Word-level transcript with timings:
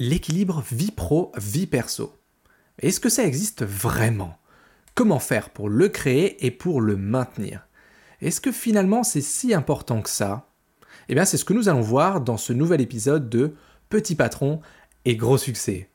L'équilibre 0.00 0.62
vie 0.70 0.92
pro, 0.92 1.32
vie 1.36 1.66
perso. 1.66 2.14
Est-ce 2.78 3.00
que 3.00 3.08
ça 3.08 3.24
existe 3.24 3.64
vraiment? 3.64 4.38
Comment 4.94 5.18
faire 5.18 5.50
pour 5.50 5.68
le 5.68 5.88
créer 5.88 6.46
et 6.46 6.52
pour 6.52 6.80
le 6.80 6.96
maintenir? 6.96 7.66
Est-ce 8.20 8.40
que 8.40 8.52
finalement 8.52 9.02
c'est 9.02 9.20
si 9.20 9.52
important 9.52 10.00
que 10.00 10.08
ça? 10.08 10.52
Eh 11.08 11.14
bien 11.14 11.24
c'est 11.24 11.36
ce 11.36 11.44
que 11.44 11.52
nous 11.52 11.68
allons 11.68 11.80
voir 11.80 12.20
dans 12.20 12.36
ce 12.36 12.52
nouvel 12.52 12.80
épisode 12.80 13.28
de 13.28 13.56
Petit 13.88 14.14
patron 14.14 14.60
et 15.04 15.16
gros 15.16 15.36
succès. 15.36 15.90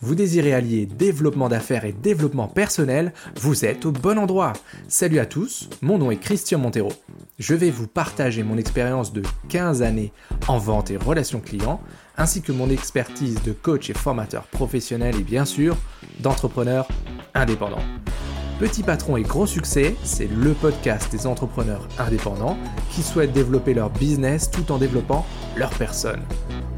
Vous 0.00 0.14
désirez 0.14 0.52
allier 0.52 0.86
développement 0.86 1.48
d'affaires 1.48 1.84
et 1.84 1.92
développement 1.92 2.48
personnel, 2.48 3.12
vous 3.40 3.64
êtes 3.64 3.86
au 3.86 3.92
bon 3.92 4.18
endroit. 4.18 4.52
Salut 4.88 5.18
à 5.18 5.26
tous, 5.26 5.68
mon 5.80 5.98
nom 5.98 6.10
est 6.10 6.16
Christian 6.16 6.58
Montero. 6.58 6.92
Je 7.38 7.54
vais 7.54 7.70
vous 7.70 7.86
partager 7.86 8.42
mon 8.42 8.58
expérience 8.58 9.12
de 9.12 9.22
15 9.48 9.82
années 9.82 10.12
en 10.48 10.58
vente 10.58 10.90
et 10.90 10.96
relations 10.96 11.40
clients, 11.40 11.80
ainsi 12.16 12.42
que 12.42 12.52
mon 12.52 12.68
expertise 12.68 13.42
de 13.42 13.52
coach 13.52 13.90
et 13.90 13.94
formateur 13.94 14.44
professionnel 14.44 15.14
et 15.18 15.24
bien 15.24 15.44
sûr 15.44 15.76
d'entrepreneur 16.20 16.88
indépendant. 17.34 17.82
Petit 18.62 18.84
patron 18.84 19.16
et 19.16 19.22
gros 19.22 19.48
succès, 19.48 19.96
c'est 20.04 20.28
le 20.28 20.52
podcast 20.52 21.10
des 21.10 21.26
entrepreneurs 21.26 21.88
indépendants 21.98 22.56
qui 22.92 23.02
souhaitent 23.02 23.32
développer 23.32 23.74
leur 23.74 23.90
business 23.90 24.48
tout 24.52 24.70
en 24.70 24.78
développant 24.78 25.26
leur 25.56 25.70
personne 25.70 26.22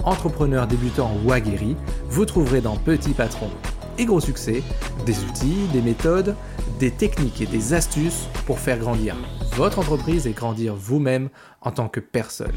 entrepreneur 0.02 0.66
débutant 0.66 1.12
ou 1.23 1.33
aguerri, 1.33 1.77
vous 2.09 2.24
trouverez 2.24 2.62
dans 2.62 2.77
Petit 2.77 3.12
Patron 3.12 3.51
et 3.98 4.07
Gros 4.07 4.20
Succès 4.20 4.62
des 5.05 5.19
outils, 5.24 5.69
des 5.74 5.83
méthodes, 5.83 6.34
des 6.79 6.91
techniques 6.91 7.43
et 7.43 7.47
des 7.47 7.74
astuces 7.74 8.29
pour 8.46 8.60
faire 8.60 8.79
grandir 8.79 9.15
votre 9.52 9.79
entreprise 9.79 10.27
et 10.27 10.32
grandir 10.32 10.74
vous-même 10.74 11.29
en 11.60 11.71
tant 11.71 11.88
que 11.88 12.01
personne. 12.01 12.57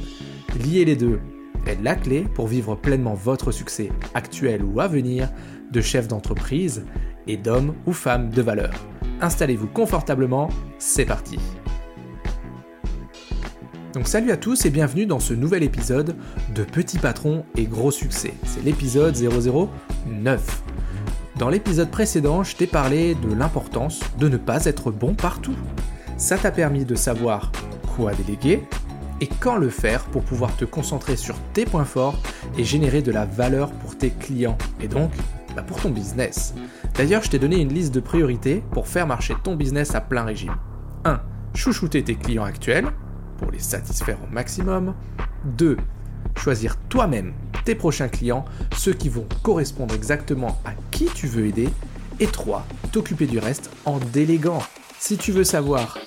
Lier 0.58 0.86
les 0.86 0.96
deux 0.96 1.20
est 1.66 1.84
la 1.84 1.96
clé 1.96 2.22
pour 2.34 2.48
vivre 2.48 2.76
pleinement 2.76 3.14
votre 3.14 3.52
succès 3.52 3.92
actuel 4.14 4.64
ou 4.64 4.80
à 4.80 4.88
venir 4.88 5.30
de 5.70 5.82
chef 5.82 6.08
d'entreprise 6.08 6.86
et 7.28 7.36
d'homme 7.36 7.76
ou 7.86 7.92
femme 7.92 8.30
de 8.30 8.42
valeur. 8.42 8.72
Installez-vous 9.20 9.68
confortablement, 9.68 10.50
c'est 10.78 11.06
parti. 11.06 11.40
Donc 13.94 14.08
salut 14.08 14.32
à 14.32 14.38
tous 14.38 14.66
et 14.66 14.70
bienvenue 14.70 15.08
dans 15.08 15.20
ce 15.20 15.34
nouvel 15.34 15.64
épisode 15.64 16.16
de 16.54 16.64
Petit 16.64 17.00
Patron 17.00 17.44
et 17.56 17.66
Gros 17.66 17.90
Succès. 17.90 18.34
C'est 18.46 18.64
l'épisode 18.64 19.16
009. 19.16 20.64
Dans 21.40 21.50
l'épisode 21.50 21.90
précédent, 21.90 22.44
je 22.44 22.56
t'ai 22.56 22.68
parlé 22.68 23.16
de 23.16 23.34
l'importance 23.34 24.02
de 24.20 24.28
ne 24.28 24.38
pas 24.38 24.66
être 24.66 24.92
bon 24.92 25.16
partout. 25.16 25.56
Ça 26.18 26.38
t'a 26.38 26.52
permis 26.52 26.86
de 26.86 26.94
savoir 26.94 27.52
quoi 27.96 28.14
déléguer 28.14 28.62
et 29.20 29.28
quand 29.40 29.56
le 29.56 29.70
faire 29.70 30.04
pour 30.06 30.24
pouvoir 30.24 30.56
te 30.56 30.66
concentrer 30.66 31.16
sur 31.16 31.40
tes 31.54 31.66
points 31.66 31.86
forts 31.86 32.20
et 32.56 32.64
générer 32.64 33.02
de 33.02 33.12
la 33.12 33.26
valeur 33.26 33.72
pour 33.72 33.98
tes 33.98 34.12
clients 34.12 34.58
et 34.80 34.88
donc 34.88 35.10
bah, 35.58 35.64
pour 35.64 35.82
ton 35.82 35.90
business. 35.90 36.54
D'ailleurs, 36.94 37.24
je 37.24 37.32
t'ai 37.32 37.40
donné 37.40 37.60
une 37.60 37.74
liste 37.74 37.92
de 37.92 38.00
priorités 38.00 38.64
pour 38.70 38.88
faire 38.88 39.08
marcher 39.08 39.34
ton 39.44 39.56
business 39.56 39.96
à 39.96 40.02
plein 40.02 40.24
régime. 40.24 40.56
1. 41.04 41.20
Chouchouter 41.56 42.04
tes 42.04 42.14
clients 42.14 42.44
actuels 42.44 42.86
pour 43.40 43.50
les 43.50 43.58
satisfaire 43.58 44.20
au 44.24 44.32
maximum. 44.32 44.94
2. 45.58 45.78
Choisir 46.38 46.78
toi-même 46.90 47.34
tes 47.66 47.74
prochains 47.74 48.08
clients, 48.08 48.46
ceux 48.76 48.94
qui 48.94 49.10
vont 49.10 49.26
correspondre 49.42 49.96
exactement 49.96 50.60
à 50.64 50.74
qui 50.92 51.06
tu 51.06 51.26
veux 51.26 51.48
aider. 51.48 51.70
Et 52.20 52.28
3. 52.28 52.64
T'occuper 52.92 53.26
du 53.26 53.40
reste 53.40 53.72
en 53.86 53.98
déléguant. 53.98 54.62
Si 55.00 55.18
tu 55.18 55.32
veux 55.32 55.44
savoir 55.44 55.98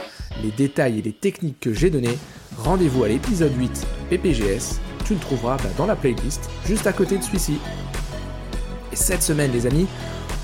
les 0.45 0.53
détails 0.53 1.01
et 1.01 1.03
les 1.03 1.13
techniques 1.13 1.59
que 1.59 1.75
j'ai 1.75 1.91
données, 1.91 2.19
rendez-vous 2.57 3.03
à 3.03 3.09
l'épisode 3.09 3.53
8 3.59 3.85
PPGS. 4.11 4.79
Tu 5.05 5.15
le 5.15 5.21
trouveras 5.21 5.57
bah, 5.57 5.71
dans 5.77 5.87
la 5.87 5.97
playlist 5.97 6.49
juste 6.67 6.87
à 6.87 6.93
côté 6.93 7.19
de 7.19 7.25
celui-ci. 7.25 7.59
Et 8.93 8.97
cette 8.97 9.23
semaine, 9.23 9.53
les 9.53 9.67
amis, 9.67 9.87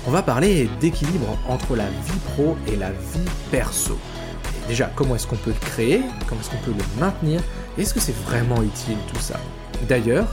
on 0.05 0.11
va 0.11 0.21
parler 0.21 0.69
d'équilibre 0.79 1.37
entre 1.47 1.75
la 1.75 1.89
vie 1.89 2.19
pro 2.33 2.57
et 2.67 2.75
la 2.77 2.91
vie 2.91 3.29
perso. 3.51 3.97
Déjà, 4.67 4.91
comment 4.95 5.15
est-ce 5.15 5.27
qu'on 5.27 5.35
peut 5.35 5.51
le 5.51 5.67
créer? 5.67 6.01
Comment 6.27 6.41
est-ce 6.41 6.49
qu'on 6.49 6.63
peut 6.63 6.73
le 6.77 6.99
maintenir? 6.99 7.41
Est-ce 7.77 7.93
que 7.93 7.99
c'est 7.99 8.15
vraiment 8.15 8.61
utile 8.63 8.97
tout 9.13 9.19
ça? 9.19 9.39
D'ailleurs, 9.87 10.27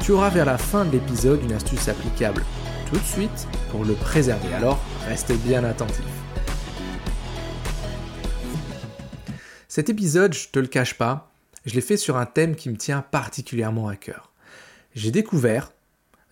tu 0.00 0.12
auras 0.12 0.28
vers 0.28 0.44
la 0.44 0.58
fin 0.58 0.84
de 0.84 0.92
l'épisode 0.92 1.42
une 1.42 1.52
astuce 1.52 1.88
applicable 1.88 2.44
tout 2.90 2.98
de 2.98 3.04
suite 3.04 3.48
pour 3.70 3.84
le 3.84 3.94
préserver. 3.94 4.52
Alors, 4.54 4.78
restez 5.08 5.34
bien 5.34 5.64
attentifs. 5.64 6.04
Cet 9.68 9.88
épisode, 9.90 10.32
je 10.32 10.48
te 10.48 10.58
le 10.58 10.68
cache 10.68 10.94
pas, 10.94 11.30
je 11.66 11.74
l'ai 11.74 11.80
fait 11.80 11.96
sur 11.96 12.16
un 12.16 12.26
thème 12.26 12.54
qui 12.54 12.70
me 12.70 12.76
tient 12.76 13.02
particulièrement 13.02 13.88
à 13.88 13.96
cœur. 13.96 14.30
J'ai 14.94 15.10
découvert, 15.10 15.72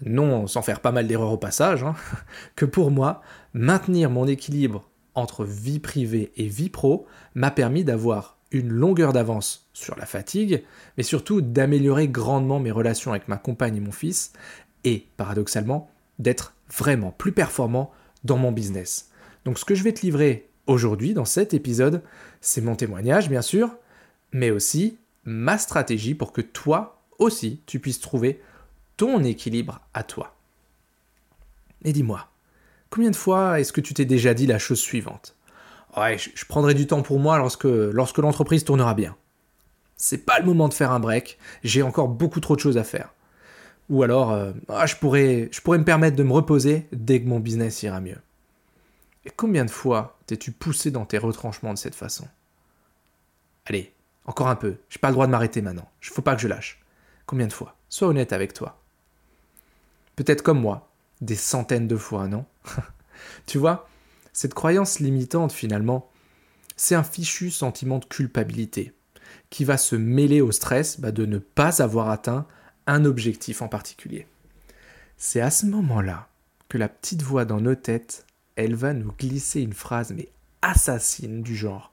non 0.04 0.46
sans 0.46 0.62
faire 0.62 0.80
pas 0.80 0.92
mal 0.92 1.06
d'erreurs 1.06 1.32
au 1.32 1.38
passage, 1.38 1.82
hein, 1.82 1.94
que 2.56 2.64
pour 2.64 2.90
moi, 2.90 3.22
maintenir 3.52 4.10
mon 4.10 4.26
équilibre 4.26 4.88
entre 5.14 5.44
vie 5.44 5.78
privée 5.78 6.32
et 6.36 6.46
vie 6.46 6.70
pro 6.70 7.06
m'a 7.34 7.50
permis 7.50 7.84
d'avoir 7.84 8.38
une 8.50 8.68
longueur 8.68 9.12
d'avance 9.12 9.68
sur 9.72 9.96
la 9.96 10.06
fatigue, 10.06 10.62
mais 10.96 11.02
surtout 11.02 11.40
d'améliorer 11.40 12.08
grandement 12.08 12.60
mes 12.60 12.70
relations 12.70 13.10
avec 13.10 13.28
ma 13.28 13.36
compagne 13.36 13.76
et 13.76 13.80
mon 13.80 13.92
fils, 13.92 14.32
et 14.84 15.08
paradoxalement, 15.16 15.90
d'être 16.18 16.54
vraiment 16.72 17.10
plus 17.10 17.32
performant 17.32 17.90
dans 18.22 18.36
mon 18.36 18.52
business. 18.52 19.10
Donc 19.44 19.58
ce 19.58 19.64
que 19.64 19.74
je 19.74 19.82
vais 19.82 19.92
te 19.92 20.02
livrer 20.02 20.48
aujourd'hui 20.66 21.14
dans 21.14 21.24
cet 21.24 21.52
épisode, 21.54 22.02
c'est 22.40 22.60
mon 22.60 22.76
témoignage 22.76 23.28
bien 23.28 23.42
sûr, 23.42 23.76
mais 24.32 24.50
aussi 24.50 24.98
ma 25.24 25.58
stratégie 25.58 26.14
pour 26.14 26.32
que 26.32 26.40
toi 26.40 27.02
aussi 27.18 27.60
tu 27.66 27.80
puisses 27.80 28.00
trouver 28.00 28.40
ton 28.96 29.22
équilibre 29.24 29.80
à 29.92 30.02
toi. 30.02 30.34
Et 31.84 31.92
dis-moi, 31.92 32.28
Combien 32.94 33.10
de 33.10 33.16
fois 33.16 33.58
est-ce 33.58 33.72
que 33.72 33.80
tu 33.80 33.92
t'es 33.92 34.04
déjà 34.04 34.34
dit 34.34 34.46
la 34.46 34.60
chose 34.60 34.78
suivante? 34.78 35.34
Ouais, 35.96 36.16
je, 36.16 36.44
prendrai 36.44 36.74
du 36.74 36.86
temps 36.86 37.02
pour 37.02 37.18
moi 37.18 37.38
lorsque, 37.38 37.64
lorsque 37.64 38.18
l'entreprise 38.18 38.62
tournera 38.62 38.94
bien. 38.94 39.16
C'est 39.96 40.24
pas 40.24 40.38
le 40.38 40.44
moment 40.44 40.68
de 40.68 40.74
faire 40.74 40.92
un 40.92 41.00
break, 41.00 41.36
j'ai 41.64 41.82
encore 41.82 42.06
beaucoup 42.06 42.38
trop 42.38 42.54
de 42.54 42.60
choses 42.60 42.78
à 42.78 42.84
faire. 42.84 43.12
Ou 43.90 44.04
alors, 44.04 44.30
euh, 44.30 44.52
ah, 44.68 44.86
je, 44.86 44.94
pourrais, 44.94 45.48
je 45.50 45.60
pourrais 45.60 45.78
me 45.78 45.84
permettre 45.84 46.14
de 46.14 46.22
me 46.22 46.32
reposer 46.32 46.86
dès 46.92 47.20
que 47.20 47.26
mon 47.26 47.40
business 47.40 47.82
ira 47.82 48.00
mieux. 48.00 48.20
Et 49.24 49.30
combien 49.34 49.64
de 49.64 49.72
fois 49.72 50.16
t'es-tu 50.26 50.52
poussé 50.52 50.92
dans 50.92 51.04
tes 51.04 51.18
retranchements 51.18 51.74
de 51.74 51.78
cette 51.78 51.96
façon? 51.96 52.28
Allez, 53.66 53.92
encore 54.24 54.46
un 54.46 54.54
peu, 54.54 54.76
j'ai 54.88 55.00
pas 55.00 55.08
le 55.08 55.14
droit 55.14 55.26
de 55.26 55.32
m'arrêter 55.32 55.62
maintenant, 55.62 55.90
faut 56.00 56.22
pas 56.22 56.36
que 56.36 56.42
je 56.42 56.46
lâche. 56.46 56.80
Combien 57.26 57.48
de 57.48 57.52
fois? 57.52 57.74
Sois 57.88 58.06
honnête 58.06 58.32
avec 58.32 58.54
toi. 58.54 58.78
Peut-être 60.16 60.42
comme 60.42 60.60
moi, 60.60 60.90
des 61.20 61.34
centaines 61.34 61.88
de 61.88 61.96
fois, 61.96 62.28
non 62.28 62.44
Tu 63.46 63.58
vois, 63.58 63.88
cette 64.32 64.54
croyance 64.54 65.00
limitante 65.00 65.52
finalement, 65.52 66.10
c'est 66.76 66.94
un 66.94 67.04
fichu 67.04 67.50
sentiment 67.50 67.98
de 67.98 68.04
culpabilité 68.04 68.92
qui 69.50 69.64
va 69.64 69.76
se 69.76 69.96
mêler 69.96 70.40
au 70.40 70.52
stress 70.52 71.00
bah, 71.00 71.12
de 71.12 71.26
ne 71.26 71.38
pas 71.38 71.82
avoir 71.82 72.10
atteint 72.10 72.46
un 72.86 73.04
objectif 73.04 73.62
en 73.62 73.68
particulier. 73.68 74.26
C'est 75.16 75.40
à 75.40 75.50
ce 75.50 75.66
moment-là 75.66 76.28
que 76.68 76.78
la 76.78 76.88
petite 76.88 77.22
voix 77.22 77.44
dans 77.44 77.60
nos 77.60 77.74
têtes, 77.74 78.26
elle 78.56 78.74
va 78.74 78.92
nous 78.92 79.12
glisser 79.12 79.60
une 79.60 79.72
phrase 79.72 80.12
mais 80.12 80.28
assassine 80.62 81.42
du 81.42 81.54
genre 81.54 81.92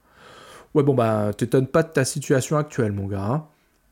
Ouais 0.74 0.82
bon 0.82 0.94
bah 0.94 1.32
t'étonnes 1.36 1.66
pas 1.66 1.82
de 1.82 1.92
ta 1.92 2.04
situation 2.04 2.56
actuelle 2.56 2.92
mon 2.92 3.06
gars, 3.06 3.24
hein. 3.24 3.46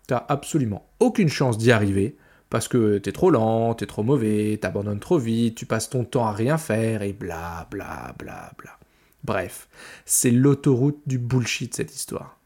t'as 0.06 0.24
absolument 0.28 0.86
aucune 0.98 1.28
chance 1.28 1.58
d'y 1.58 1.72
arriver, 1.72 2.16
parce 2.50 2.66
que 2.66 2.98
t'es 2.98 3.12
trop 3.12 3.30
lent, 3.30 3.74
t'es 3.74 3.86
trop 3.86 4.02
mauvais, 4.02 4.58
t'abandonnes 4.60 5.00
trop 5.00 5.18
vite, 5.18 5.54
tu 5.54 5.66
passes 5.66 5.88
ton 5.88 6.04
temps 6.04 6.26
à 6.26 6.32
rien 6.32 6.58
faire 6.58 7.02
et 7.02 7.12
bla 7.12 7.68
bla 7.70 8.14
bla 8.18 8.52
bla. 8.58 8.78
Bref, 9.22 9.68
c'est 10.04 10.32
l'autoroute 10.32 11.00
du 11.06 11.18
bullshit 11.18 11.74
cette 11.74 11.94
histoire. 11.94 12.38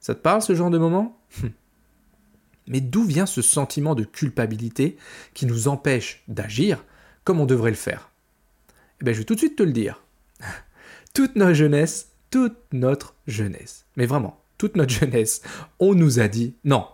Ça 0.00 0.14
te 0.14 0.20
parle 0.20 0.42
ce 0.42 0.54
genre 0.54 0.70
de 0.70 0.78
moment? 0.78 1.18
Mais 2.66 2.80
d'où 2.80 3.04
vient 3.04 3.26
ce 3.26 3.42
sentiment 3.42 3.94
de 3.94 4.04
culpabilité 4.04 4.96
qui 5.34 5.46
nous 5.46 5.66
empêche 5.66 6.22
d'agir 6.28 6.84
comme 7.24 7.40
on 7.40 7.46
devrait 7.46 7.70
le 7.70 7.76
faire? 7.76 8.10
Eh 9.00 9.04
bien, 9.04 9.14
je 9.14 9.18
vais 9.18 9.24
tout 9.24 9.34
de 9.34 9.38
suite 9.38 9.56
te 9.56 9.62
le 9.62 9.72
dire. 9.72 10.02
toute 11.14 11.36
notre 11.36 11.54
jeunesse, 11.54 12.10
toute 12.30 12.56
notre 12.72 13.14
jeunesse, 13.26 13.86
mais 13.96 14.06
vraiment, 14.06 14.42
toute 14.58 14.76
notre 14.76 14.92
jeunesse, 15.00 15.42
on 15.78 15.94
nous 15.94 16.20
a 16.20 16.28
dit 16.28 16.54
non, 16.64 16.86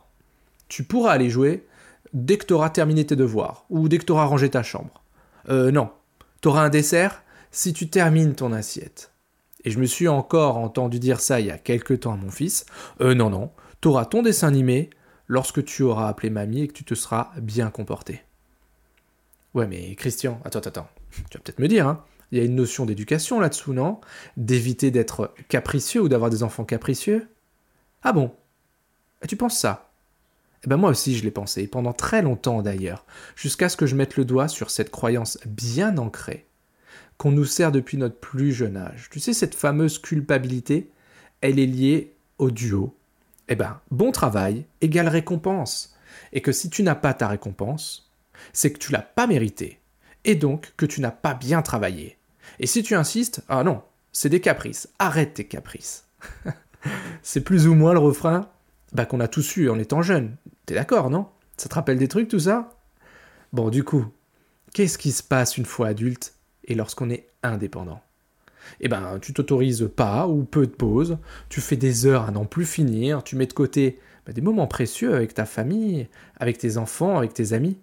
tu 0.69 0.85
pourras 0.85 1.13
aller 1.13 1.31
jouer 1.31 1.67
dès 2.13 2.39
que 2.39 2.47
tu 2.47 2.55
auras 2.55 2.71
terminé 2.71 3.05
tes 3.07 3.17
devoirs 3.17 3.65
ou 3.71 3.89
dès 3.89 3.99
que 3.99 4.05
tu 4.05 4.13
auras 4.13 4.25
rangé 4.25 4.51
ta 4.51 4.63
chambre. 4.63 5.03
Euh, 5.49 5.71
non, 5.71 5.91
tu 6.41 6.49
auras 6.49 6.63
un 6.63 6.69
dessert 6.69 7.23
si 7.51 7.73
tu 7.73 7.89
termines 7.89 8.35
ton 8.35 8.53
assiette. 8.53 9.13
Et 9.65 9.71
je 9.71 9.79
me 9.79 9.87
suis 9.87 10.09
encore 10.09 10.57
entendu 10.59 10.99
dire 10.99 11.21
ça 11.21 11.41
il 11.41 11.47
y 11.47 11.51
a 11.51 11.59
quelques 11.59 12.01
temps 12.01 12.13
à 12.13 12.17
mon 12.17 12.31
fils. 12.31 12.67
Euh, 13.01 13.15
non, 13.15 13.31
non, 13.31 13.51
tu 13.81 13.89
auras 13.89 14.05
ton 14.05 14.23
dessin 14.23 14.49
animé 14.49 14.91
lorsque 15.27 15.65
tu 15.65 15.83
auras 15.83 16.09
appelé 16.09 16.31
mamie 16.31 16.63
et 16.63 16.69
que 16.69 16.73
tu 16.73 16.85
te 16.85 16.95
seras 16.95 17.33
bien 17.41 17.71
comporté. 17.71 18.23
Ouais, 19.55 19.67
mais 19.67 19.95
Christian, 19.95 20.41
attends, 20.45 20.61
attends, 20.61 20.89
tu 21.31 21.39
vas 21.39 21.43
peut-être 21.43 21.59
me 21.59 21.69
dire, 21.69 21.87
hein, 21.87 22.05
il 22.31 22.39
y 22.39 22.41
a 22.41 22.45
une 22.45 22.55
notion 22.55 22.85
d'éducation 22.85 23.41
là-dessous, 23.41 23.73
non? 23.73 24.01
D'éviter 24.37 24.91
d'être 24.91 25.35
capricieux 25.49 26.03
ou 26.03 26.09
d'avoir 26.09 26.31
des 26.31 26.43
enfants 26.43 26.65
capricieux? 26.65 27.29
Ah 28.03 28.13
bon? 28.13 28.33
Et 29.23 29.27
tu 29.27 29.37
penses 29.37 29.59
ça? 29.59 29.88
Eh 30.65 30.69
ben 30.69 30.77
moi 30.77 30.91
aussi 30.91 31.17
je 31.17 31.25
l'ai 31.25 31.31
pensé, 31.31 31.67
pendant 31.67 31.93
très 31.93 32.23
longtemps 32.23 32.63
d'ailleurs, 32.63 33.07
jusqu'à 33.37 33.69
ce 33.69 33.77
que 33.77 33.87
je 33.87 33.95
mette 33.95 34.17
le 34.17 34.25
doigt 34.25 34.49
sur 34.49 34.71
cette 34.71 34.91
croyance 34.91 35.39
bien 35.47 35.97
ancrée 35.99 36.49
qu'on 37.19 37.33
nous 37.33 37.45
sert 37.45 37.73
depuis 37.73 37.99
notre 37.99 38.19
plus 38.19 38.53
jeune 38.53 38.77
âge. 38.77 39.09
Tu 39.11 39.21
sais, 39.21 39.33
cette 39.33 39.57
fameuse 39.57 39.99
culpabilité, 39.99 40.91
elle 41.41 41.59
est 41.59 41.67
liée 41.67 42.15
au 42.39 42.51
duo. 42.51 42.97
Eh 43.49 43.57
ben, 43.57 43.81
bon 43.91 44.13
travail 44.13 44.65
égale 44.81 45.09
récompense. 45.09 45.97
Et 46.33 46.41
que 46.41 46.53
si 46.53 46.71
tu 46.71 46.83
n'as 46.83 46.95
pas 46.95 47.15
ta 47.15 47.29
récompense, 47.29 48.11
c'est 48.53 48.73
que 48.73 48.79
tu 48.79 48.93
l'as 48.93 49.03
pas 49.03 49.27
mérité. 49.27 49.81
Et 50.25 50.37
donc 50.37 50.73
que 50.77 50.87
tu 50.87 51.01
n'as 51.01 51.11
pas 51.11 51.35
bien 51.35 51.61
travaillé. 51.61 52.19
Et 52.61 52.67
si 52.67 52.83
tu 52.83 52.95
insistes, 52.95 53.43
ah 53.49 53.65
non, 53.65 53.83
c'est 54.13 54.29
des 54.29 54.41
caprices. 54.41 54.89
Arrête 54.99 55.35
tes 55.35 55.47
caprices. 55.47 56.07
c'est 57.23 57.43
plus 57.43 57.67
ou 57.67 57.75
moins 57.75 57.93
le 57.93 57.99
refrain 57.99 58.49
bah, 58.93 59.07
qu'on 59.07 59.21
a 59.21 59.29
tous 59.29 59.57
eu 59.57 59.69
en 59.69 59.79
étant 59.79 60.03
jeune. 60.03 60.37
T'es 60.67 60.75
d'accord, 60.75 61.11
non? 61.11 61.27
Ça 61.57 61.69
te 61.69 61.75
rappelle 61.75 61.99
des 61.99 62.09
trucs, 62.09 62.29
tout 62.29 62.39
ça? 62.39 62.71
Bon, 63.53 63.71
du 63.71 63.85
coup, 63.85 64.07
qu'est-ce 64.75 64.99
qui 64.99 65.13
se 65.13 65.23
passe 65.23 65.57
une 65.57 65.65
fois 65.65 65.89
adulte 65.89 66.35
et 66.65 66.75
lorsqu'on 66.75 67.11
est 67.11 67.29
indépendant? 67.43 68.03
Eh 68.81 68.89
ben, 68.89 69.19
tu 69.21 69.33
t'autorises 69.33 69.89
pas 69.95 70.29
ou 70.29 70.45
peu 70.45 70.67
de 70.67 70.73
pauses, 70.73 71.19
tu 71.49 71.61
fais 71.61 71.77
des 71.77 72.07
heures 72.07 72.25
à 72.25 72.31
n'en 72.31 72.45
plus 72.45 72.67
finir, 72.67 73.25
tu 73.25 73.37
mets 73.37 73.47
de 73.47 73.53
côté 73.53 73.99
bah, 74.27 74.33
des 74.33 74.43
moments 74.43 74.67
précieux 74.67 75.15
avec 75.15 75.33
ta 75.35 75.47
famille, 75.47 76.09
avec 76.39 76.59
tes 76.59 76.77
enfants, 76.77 77.17
avec 77.17 77.33
tes 77.33 77.55
amis. 77.55 77.79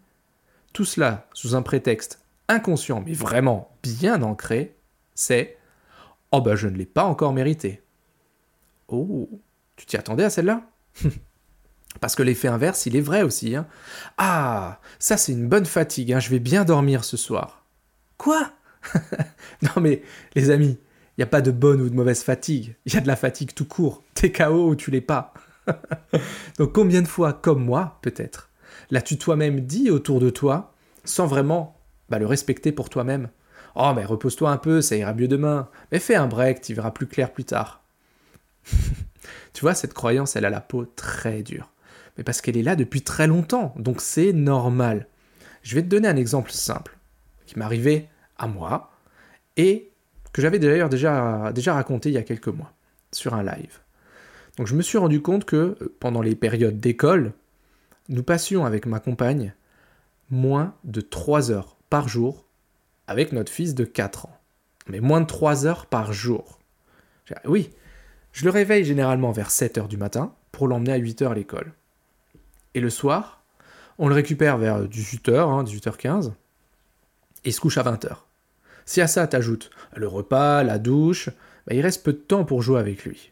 Tout 0.73 0.85
cela 0.85 1.27
sous 1.33 1.55
un 1.55 1.61
prétexte 1.61 2.21
inconscient, 2.47 3.01
mais 3.05 3.13
vraiment 3.13 3.75
bien 3.81 4.21
ancré, 4.21 4.75
c'est 5.15 5.57
Oh 6.31 6.41
ben 6.41 6.55
je 6.55 6.67
ne 6.67 6.77
l'ai 6.77 6.85
pas 6.85 7.05
encore 7.05 7.33
mérité. 7.33 7.81
Oh, 8.87 9.29
tu 9.75 9.85
t'y 9.85 9.97
attendais 9.97 10.25
à 10.25 10.29
celle-là? 10.29 10.69
Parce 12.01 12.15
que 12.15 12.23
l'effet 12.23 12.47
inverse, 12.47 12.85
il 12.85 12.95
est 12.95 13.01
vrai 13.01 13.21
aussi. 13.21 13.55
Hein. 13.55 13.67
Ah, 14.17 14.79
ça 14.99 15.17
c'est 15.17 15.31
une 15.31 15.47
bonne 15.47 15.65
fatigue, 15.65 16.13
hein. 16.13 16.19
je 16.19 16.29
vais 16.29 16.39
bien 16.39 16.65
dormir 16.65 17.03
ce 17.03 17.17
soir. 17.17 17.65
Quoi? 18.17 18.51
Non 19.61 19.81
mais, 19.81 20.03
les 20.35 20.49
amis, 20.51 20.77
il 21.17 21.21
n'y 21.21 21.23
a 21.23 21.27
pas 21.27 21.41
de 21.41 21.51
bonne 21.51 21.81
ou 21.81 21.89
de 21.89 21.95
mauvaise 21.95 22.23
fatigue, 22.23 22.75
il 22.85 22.93
y 22.93 22.97
a 22.97 23.01
de 23.01 23.07
la 23.07 23.15
fatigue 23.15 23.53
tout 23.53 23.65
court. 23.65 24.03
T'es 24.13 24.31
KO 24.31 24.69
ou 24.69 24.75
tu 24.75 24.91
l'es 24.91 25.01
pas. 25.01 25.33
Donc 26.57 26.73
combien 26.73 27.01
de 27.01 27.07
fois, 27.07 27.33
comme 27.33 27.63
moi 27.63 27.99
peut-être, 28.01 28.49
l'as-tu 28.91 29.17
toi-même 29.17 29.61
dit 29.61 29.89
autour 29.89 30.19
de 30.19 30.29
toi, 30.29 30.73
sans 31.05 31.25
vraiment 31.25 31.79
bah, 32.09 32.19
le 32.19 32.27
respecter 32.27 32.71
pour 32.71 32.89
toi-même? 32.89 33.29
Oh 33.75 33.93
mais 33.95 34.05
repose-toi 34.05 34.51
un 34.51 34.57
peu, 34.57 34.81
ça 34.81 34.95
ira 34.95 35.13
mieux 35.13 35.27
demain. 35.27 35.69
Mais 35.91 35.99
fais 35.99 36.15
un 36.15 36.27
break, 36.27 36.61
tu 36.61 36.73
verras 36.73 36.91
plus 36.91 37.07
clair 37.07 37.31
plus 37.31 37.45
tard. 37.45 37.83
Tu 39.55 39.61
vois, 39.61 39.73
cette 39.73 39.93
croyance, 39.93 40.35
elle 40.35 40.43
a 40.43 40.49
la 40.49 40.59
peau 40.59 40.85
très 40.85 41.41
dure. 41.41 41.71
Mais 42.17 42.25
parce 42.25 42.41
qu'elle 42.41 42.57
est 42.57 42.63
là 42.63 42.75
depuis 42.75 43.01
très 43.01 43.25
longtemps, 43.25 43.73
donc 43.77 44.01
c'est 44.01 44.33
normal. 44.33 45.07
Je 45.63 45.75
vais 45.75 45.81
te 45.81 45.87
donner 45.87 46.09
un 46.09 46.17
exemple 46.17 46.51
simple, 46.51 46.97
qui 47.45 47.57
arrivé 47.61 48.09
à 48.37 48.47
moi, 48.47 48.91
et 49.55 49.91
que 50.33 50.41
j'avais 50.41 50.59
d'ailleurs 50.59 50.89
déjà, 50.89 51.53
déjà 51.53 51.73
raconté 51.73 52.09
il 52.09 52.15
y 52.15 52.17
a 52.17 52.23
quelques 52.23 52.49
mois, 52.49 52.73
sur 53.13 53.33
un 53.33 53.43
live. 53.43 53.79
Donc 54.57 54.67
je 54.67 54.75
me 54.75 54.81
suis 54.81 54.97
rendu 54.97 55.21
compte 55.21 55.45
que 55.45 55.77
euh, 55.81 55.95
pendant 56.01 56.21
les 56.21 56.35
périodes 56.35 56.81
d'école, 56.81 57.31
nous 58.09 58.23
passions 58.23 58.65
avec 58.65 58.85
ma 58.85 58.99
compagne 58.99 59.53
moins 60.29 60.75
de 60.83 60.99
3 60.99 61.51
heures 61.51 61.77
par 61.89 62.09
jour 62.09 62.45
avec 63.07 63.31
notre 63.31 63.51
fils 63.51 63.73
de 63.73 63.85
4 63.85 64.25
ans. 64.25 64.37
Mais 64.87 64.99
moins 64.99 65.21
de 65.21 65.27
3 65.27 65.65
heures 65.65 65.85
par 65.85 66.11
jour. 66.11 66.59
Oui, 67.45 67.71
je 68.35 68.43
le 68.43 68.51
réveille 68.51 68.83
généralement 68.83 69.31
vers 69.31 69.49
7 69.49 69.77
heures 69.77 69.87
du 69.87 69.95
matin 69.95 70.33
pour 70.51 70.67
l'emmener 70.67 70.91
à 70.91 70.97
8 70.97 71.21
heures 71.21 71.31
à 71.31 71.35
l'école. 71.35 71.71
Et 72.73 72.81
le 72.81 72.89
soir, 72.89 73.41
on 73.97 74.09
le 74.09 74.13
récupère 74.13 74.57
vers 74.57 74.83
18h, 74.83 75.63
18h15, 75.63 76.31
et 77.45 77.49
il 77.49 77.53
se 77.53 77.61
couche 77.61 77.77
à 77.77 77.83
20h. 77.83 78.17
Si 78.85 78.99
à 78.99 79.07
ça 79.07 79.25
t'ajoutes 79.25 79.69
le 79.95 80.09
repas, 80.09 80.63
la 80.63 80.79
douche, 80.79 81.29
bah, 81.65 81.75
il 81.75 81.79
reste 81.79 82.03
peu 82.03 82.11
de 82.11 82.17
temps 82.17 82.43
pour 82.43 82.61
jouer 82.61 82.77
avec 82.77 83.05
lui. 83.05 83.31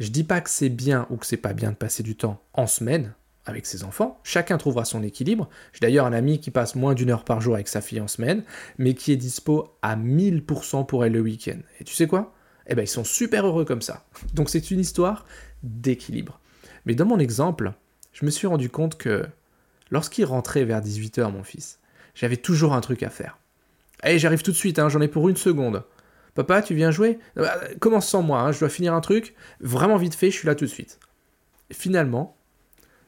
Je 0.00 0.08
dis 0.08 0.24
pas 0.24 0.40
que 0.40 0.48
c'est 0.48 0.70
bien 0.70 1.06
ou 1.10 1.18
que 1.18 1.26
c'est 1.26 1.36
pas 1.36 1.52
bien 1.52 1.70
de 1.70 1.76
passer 1.76 2.02
du 2.02 2.16
temps 2.16 2.40
en 2.54 2.66
semaine 2.66 3.12
avec 3.44 3.66
ses 3.66 3.84
enfants, 3.84 4.18
chacun 4.24 4.56
trouvera 4.56 4.86
son 4.86 5.02
équilibre. 5.02 5.50
J'ai 5.74 5.80
d'ailleurs 5.80 6.06
un 6.06 6.14
ami 6.14 6.40
qui 6.40 6.50
passe 6.50 6.76
moins 6.76 6.94
d'une 6.94 7.10
heure 7.10 7.24
par 7.24 7.42
jour 7.42 7.56
avec 7.56 7.68
sa 7.68 7.82
fille 7.82 8.00
en 8.00 8.08
semaine, 8.08 8.42
mais 8.78 8.94
qui 8.94 9.12
est 9.12 9.16
dispo 9.16 9.76
à 9.82 9.96
1000% 9.96 10.86
pour 10.86 11.04
elle 11.04 11.12
le 11.12 11.20
week-end. 11.20 11.58
Et 11.78 11.84
tu 11.84 11.94
sais 11.94 12.06
quoi? 12.06 12.32
Eh 12.66 12.74
ben, 12.74 12.82
ils 12.82 12.88
sont 12.88 13.04
super 13.04 13.46
heureux 13.46 13.64
comme 13.64 13.82
ça. 13.82 14.04
Donc 14.34 14.50
c'est 14.50 14.70
une 14.70 14.80
histoire 14.80 15.26
d'équilibre. 15.62 16.40
Mais 16.86 16.94
dans 16.94 17.06
mon 17.06 17.18
exemple, 17.18 17.72
je 18.12 18.24
me 18.24 18.30
suis 18.30 18.46
rendu 18.46 18.70
compte 18.70 18.96
que 18.96 19.26
lorsqu'il 19.90 20.24
rentrait 20.24 20.64
vers 20.64 20.82
18h, 20.82 21.30
mon 21.30 21.44
fils, 21.44 21.78
j'avais 22.14 22.36
toujours 22.36 22.74
un 22.74 22.80
truc 22.80 23.02
à 23.02 23.10
faire. 23.10 23.38
Allez, 24.00 24.18
j'arrive 24.18 24.42
tout 24.42 24.52
de 24.52 24.56
suite, 24.56 24.78
hein, 24.78 24.88
j'en 24.88 25.00
ai 25.00 25.08
pour 25.08 25.28
une 25.28 25.36
seconde. 25.36 25.84
Papa, 26.34 26.62
tu 26.62 26.74
viens 26.74 26.90
jouer? 26.90 27.18
Bah, 27.36 27.58
Commence 27.80 28.08
sans 28.08 28.22
moi, 28.22 28.40
hein, 28.40 28.52
je 28.52 28.60
dois 28.60 28.68
finir 28.68 28.92
un 28.94 29.00
truc. 29.00 29.34
Vraiment 29.60 29.96
vite 29.96 30.14
fait, 30.14 30.30
je 30.30 30.36
suis 30.36 30.46
là 30.46 30.54
tout 30.54 30.64
de 30.64 30.70
suite. 30.70 30.98
finalement, 31.70 32.36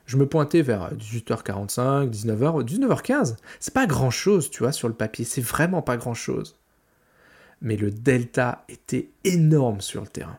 je 0.06 0.16
me 0.16 0.26
pointais 0.26 0.62
vers 0.62 0.94
18h45, 0.94 2.10
19h, 2.10 2.64
19h15. 2.64 3.36
C'est 3.58 3.74
pas 3.74 3.86
grand 3.86 4.10
chose, 4.10 4.50
tu 4.50 4.62
vois, 4.62 4.70
sur 4.70 4.86
le 4.86 4.94
papier. 4.94 5.24
C'est 5.24 5.40
vraiment 5.40 5.82
pas 5.82 5.96
grand 5.96 6.14
chose 6.14 6.56
mais 7.60 7.76
le 7.76 7.90
delta 7.90 8.64
était 8.68 9.10
énorme 9.24 9.80
sur 9.80 10.02
le 10.02 10.08
terrain. 10.08 10.38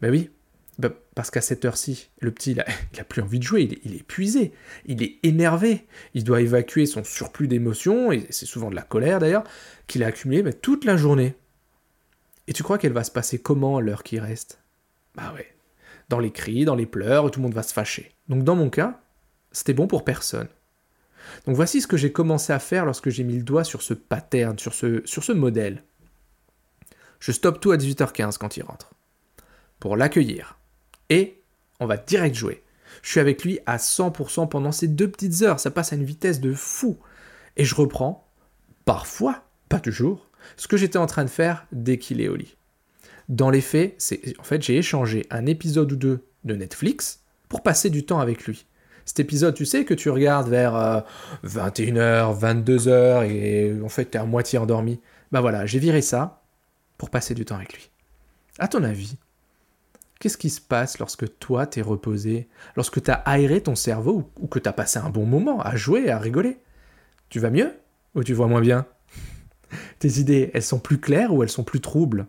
Ben 0.00 0.10
oui, 0.10 0.30
ben 0.78 0.92
parce 1.14 1.30
qu'à 1.30 1.40
cette 1.40 1.64
heure-ci, 1.64 2.10
le 2.20 2.30
petit, 2.30 2.52
il 2.52 2.60
a, 2.60 3.04
plus 3.08 3.22
envie 3.22 3.38
de 3.38 3.44
jouer, 3.44 3.68
il 3.84 3.94
est, 3.94 4.00
épuisé, 4.00 4.52
il 4.86 5.02
est 5.02 5.18
énervé, 5.22 5.86
il 6.14 6.24
doit 6.24 6.40
évacuer 6.40 6.86
son 6.86 7.04
surplus 7.04 7.48
d'émotions, 7.48 8.12
et 8.12 8.26
c'est 8.30 8.46
souvent 8.46 8.70
de 8.70 8.76
la 8.76 8.82
colère 8.82 9.18
d'ailleurs, 9.18 9.44
qu'il 9.86 10.04
a 10.04 10.06
accumulé 10.06 10.42
ben, 10.42 10.54
toute 10.54 10.84
la 10.84 10.96
journée. 10.96 11.34
Et 12.46 12.52
tu 12.52 12.62
crois 12.62 12.78
qu'elle 12.78 12.92
va 12.92 13.04
se 13.04 13.10
passer 13.10 13.38
comment 13.38 13.80
l'heure 13.80 14.04
qui 14.04 14.20
reste? 14.20 14.60
Bah 15.14 15.32
ouais, 15.34 15.48
dans 16.08 16.20
les 16.20 16.30
cris, 16.30 16.64
dans 16.64 16.76
les 16.76 16.86
pleurs, 16.86 17.30
tout 17.30 17.40
le 17.40 17.44
monde 17.44 17.54
va 17.54 17.62
se 17.62 17.72
fâcher. 17.72 18.12
Donc 18.28 18.44
dans 18.44 18.54
mon 18.54 18.70
cas, 18.70 19.00
c'était 19.50 19.74
bon 19.74 19.86
pour 19.86 20.04
personne. 20.04 20.48
Donc 21.44 21.56
voici 21.56 21.80
ce 21.82 21.86
que 21.86 21.96
j'ai 21.96 22.12
commencé 22.12 22.52
à 22.52 22.58
faire 22.58 22.86
lorsque 22.86 23.10
j'ai 23.10 23.24
mis 23.24 23.36
le 23.36 23.42
doigt 23.42 23.64
sur 23.64 23.82
ce 23.82 23.92
pattern, 23.92 24.58
sur 24.58 24.72
ce 24.72 25.32
modèle. 25.32 25.82
Je 27.20 27.32
stoppe 27.32 27.60
tout 27.60 27.72
à 27.72 27.76
18h15 27.76 28.38
quand 28.38 28.56
il 28.56 28.62
rentre. 28.62 28.92
Pour 29.80 29.96
l'accueillir. 29.96 30.58
Et 31.10 31.42
on 31.80 31.86
va 31.86 31.96
direct 31.96 32.34
jouer. 32.34 32.62
Je 33.02 33.10
suis 33.10 33.20
avec 33.20 33.44
lui 33.44 33.60
à 33.66 33.76
100% 33.76 34.48
pendant 34.48 34.72
ces 34.72 34.88
deux 34.88 35.10
petites 35.10 35.42
heures. 35.42 35.60
Ça 35.60 35.70
passe 35.70 35.92
à 35.92 35.96
une 35.96 36.04
vitesse 36.04 36.40
de 36.40 36.52
fou. 36.52 36.98
Et 37.56 37.64
je 37.64 37.74
reprends, 37.74 38.28
parfois, 38.84 39.44
pas 39.68 39.80
toujours, 39.80 40.28
ce 40.56 40.68
que 40.68 40.76
j'étais 40.76 40.98
en 40.98 41.06
train 41.06 41.24
de 41.24 41.30
faire 41.30 41.66
dès 41.72 41.98
qu'il 41.98 42.20
est 42.20 42.28
au 42.28 42.36
lit. 42.36 42.56
Dans 43.28 43.50
les 43.50 43.60
faits, 43.60 43.94
c'est 43.98 44.38
en 44.38 44.42
fait 44.42 44.62
j'ai 44.62 44.78
échangé 44.78 45.26
un 45.30 45.44
épisode 45.44 45.92
ou 45.92 45.96
deux 45.96 46.24
de 46.44 46.54
Netflix 46.54 47.20
pour 47.48 47.62
passer 47.62 47.90
du 47.90 48.06
temps 48.06 48.20
avec 48.20 48.44
lui. 48.44 48.64
Cet 49.04 49.20
épisode, 49.20 49.54
tu 49.54 49.66
sais 49.66 49.84
que 49.84 49.94
tu 49.94 50.10
regardes 50.10 50.48
vers 50.48 51.04
21h, 51.44 51.98
euh, 51.98 52.32
22h 52.32 53.28
et 53.28 53.80
en 53.82 53.88
fait 53.88 54.10
tu 54.10 54.16
es 54.16 54.20
à 54.20 54.24
moitié 54.24 54.58
endormi. 54.58 55.00
Bah 55.32 55.40
voilà, 55.40 55.66
j'ai 55.66 55.78
viré 55.78 56.00
ça 56.00 56.37
pour 56.98 57.10
passer 57.10 57.34
du 57.34 57.44
temps 57.44 57.56
avec 57.56 57.72
lui. 57.72 57.90
À 58.58 58.68
ton 58.68 58.82
avis, 58.82 59.16
qu'est-ce 60.18 60.36
qui 60.36 60.50
se 60.50 60.60
passe 60.60 60.98
lorsque 60.98 61.38
toi 61.38 61.66
t'es 61.66 61.80
reposé, 61.80 62.48
lorsque 62.76 63.02
t'as 63.02 63.14
aéré 63.14 63.62
ton 63.62 63.76
cerveau 63.76 64.30
ou, 64.40 64.48
que 64.48 64.58
t'as 64.58 64.72
passé 64.72 64.98
un 64.98 65.08
bon 65.08 65.24
moment 65.24 65.62
à 65.62 65.76
jouer, 65.76 66.10
à 66.10 66.18
rigoler? 66.18 66.58
Tu 67.28 67.38
vas 67.40 67.50
mieux 67.50 67.72
ou 68.14 68.24
tu 68.24 68.34
vois 68.34 68.48
moins 68.48 68.60
bien? 68.60 68.86
Tes 70.00 70.18
idées, 70.18 70.50
elles 70.54 70.62
sont 70.62 70.80
plus 70.80 70.98
claires 70.98 71.32
ou 71.32 71.42
elles 71.42 71.48
sont 71.48 71.64
plus 71.64 71.80
troubles? 71.80 72.26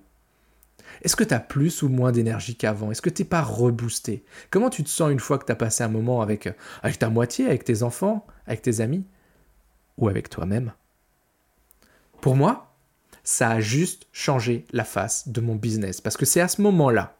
Est-ce 1.01 1.15
que 1.15 1.23
t'as 1.23 1.39
plus 1.39 1.81
ou 1.81 1.89
moins 1.89 2.11
d'énergie 2.11 2.55
qu'avant? 2.55 2.91
Est-ce 2.91 3.01
que 3.01 3.09
t'es 3.09 3.23
pas 3.23 3.41
reboosté? 3.41 4.23
Comment 4.49 4.69
tu 4.69 4.83
te 4.83 4.89
sens 4.89 5.11
une 5.11 5.19
fois 5.19 5.39
que 5.39 5.45
t'as 5.45 5.55
passé 5.55 5.83
un 5.83 5.87
moment 5.87 6.21
avec, 6.21 6.49
avec 6.83 6.99
ta 6.99 7.09
moitié, 7.09 7.45
avec 7.45 7.63
tes 7.63 7.83
enfants, 7.83 8.27
avec 8.45 8.61
tes 8.61 8.81
amis 8.81 9.05
ou 9.97 10.09
avec 10.09 10.29
toi-même? 10.29 10.73
Pour 12.19 12.35
moi, 12.35 12.68
ça 13.29 13.51
a 13.51 13.59
juste 13.59 14.07
changé 14.11 14.65
la 14.71 14.83
face 14.83 15.27
de 15.27 15.39
mon 15.39 15.55
business. 15.55 16.01
Parce 16.01 16.17
que 16.17 16.25
c'est 16.25 16.41
à 16.41 16.47
ce 16.47 16.63
moment-là 16.63 17.15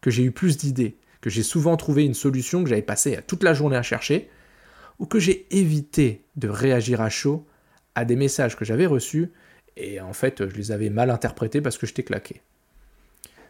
que 0.00 0.08
j'ai 0.08 0.22
eu 0.22 0.30
plus 0.30 0.56
d'idées, 0.56 0.98
que 1.20 1.30
j'ai 1.30 1.42
souvent 1.42 1.76
trouvé 1.76 2.04
une 2.04 2.14
solution 2.14 2.62
que 2.62 2.70
j'avais 2.70 2.80
passé 2.80 3.18
toute 3.26 3.42
la 3.42 3.52
journée 3.52 3.76
à 3.76 3.82
chercher, 3.82 4.30
ou 5.00 5.06
que 5.06 5.18
j'ai 5.18 5.48
évité 5.50 6.24
de 6.36 6.48
réagir 6.48 7.00
à 7.00 7.10
chaud 7.10 7.44
à 7.96 8.04
des 8.04 8.14
messages 8.14 8.56
que 8.56 8.64
j'avais 8.64 8.86
reçus, 8.86 9.32
et 9.76 10.00
en 10.00 10.12
fait 10.12 10.48
je 10.48 10.54
les 10.54 10.70
avais 10.70 10.90
mal 10.90 11.10
interprétés 11.10 11.60
parce 11.60 11.76
que 11.76 11.88
j'étais 11.88 12.04
claqué. 12.04 12.40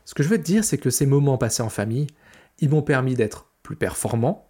Ce 0.07 0.15
que 0.15 0.23
je 0.23 0.31
veux 0.31 0.39
te 0.39 0.45
dire, 0.45 0.65
c'est 0.65 0.79
que 0.79 0.89
ces 0.89 1.05
moments 1.05 1.37
passés 1.37 1.63
en 1.63 1.69
famille, 1.69 2.07
ils 2.59 2.71
m'ont 2.71 2.81
permis 2.81 3.17
d'être 3.17 3.51
plus 3.63 3.77
performant, 3.77 4.49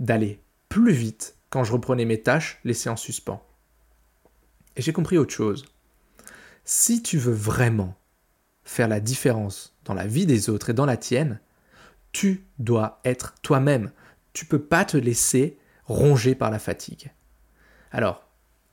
d'aller 0.00 0.40
plus 0.68 0.92
vite 0.92 1.36
quand 1.48 1.62
je 1.62 1.72
reprenais 1.72 2.06
mes 2.06 2.20
tâches 2.20 2.58
laissées 2.64 2.88
en 2.88 2.96
suspens. 2.96 3.40
Et 4.74 4.82
j'ai 4.82 4.92
compris 4.92 5.16
autre 5.16 5.32
chose 5.32 5.64
si 6.66 7.00
tu 7.00 7.16
veux 7.16 7.32
vraiment 7.32 7.94
faire 8.64 8.88
la 8.88 9.00
différence 9.00 9.74
dans 9.84 9.94
la 9.94 10.06
vie 10.06 10.26
des 10.26 10.50
autres 10.50 10.70
et 10.70 10.74
dans 10.74 10.84
la 10.84 10.96
tienne, 10.96 11.40
tu 12.12 12.44
dois 12.58 13.00
être 13.04 13.34
toi-même. 13.40 13.92
tu 14.32 14.44
peux 14.44 14.60
pas 14.60 14.84
te 14.84 14.98
laisser 14.98 15.58
ronger 15.84 16.34
par 16.34 16.50
la 16.50 16.58
fatigue. 16.58 17.10
Alors, 17.90 18.28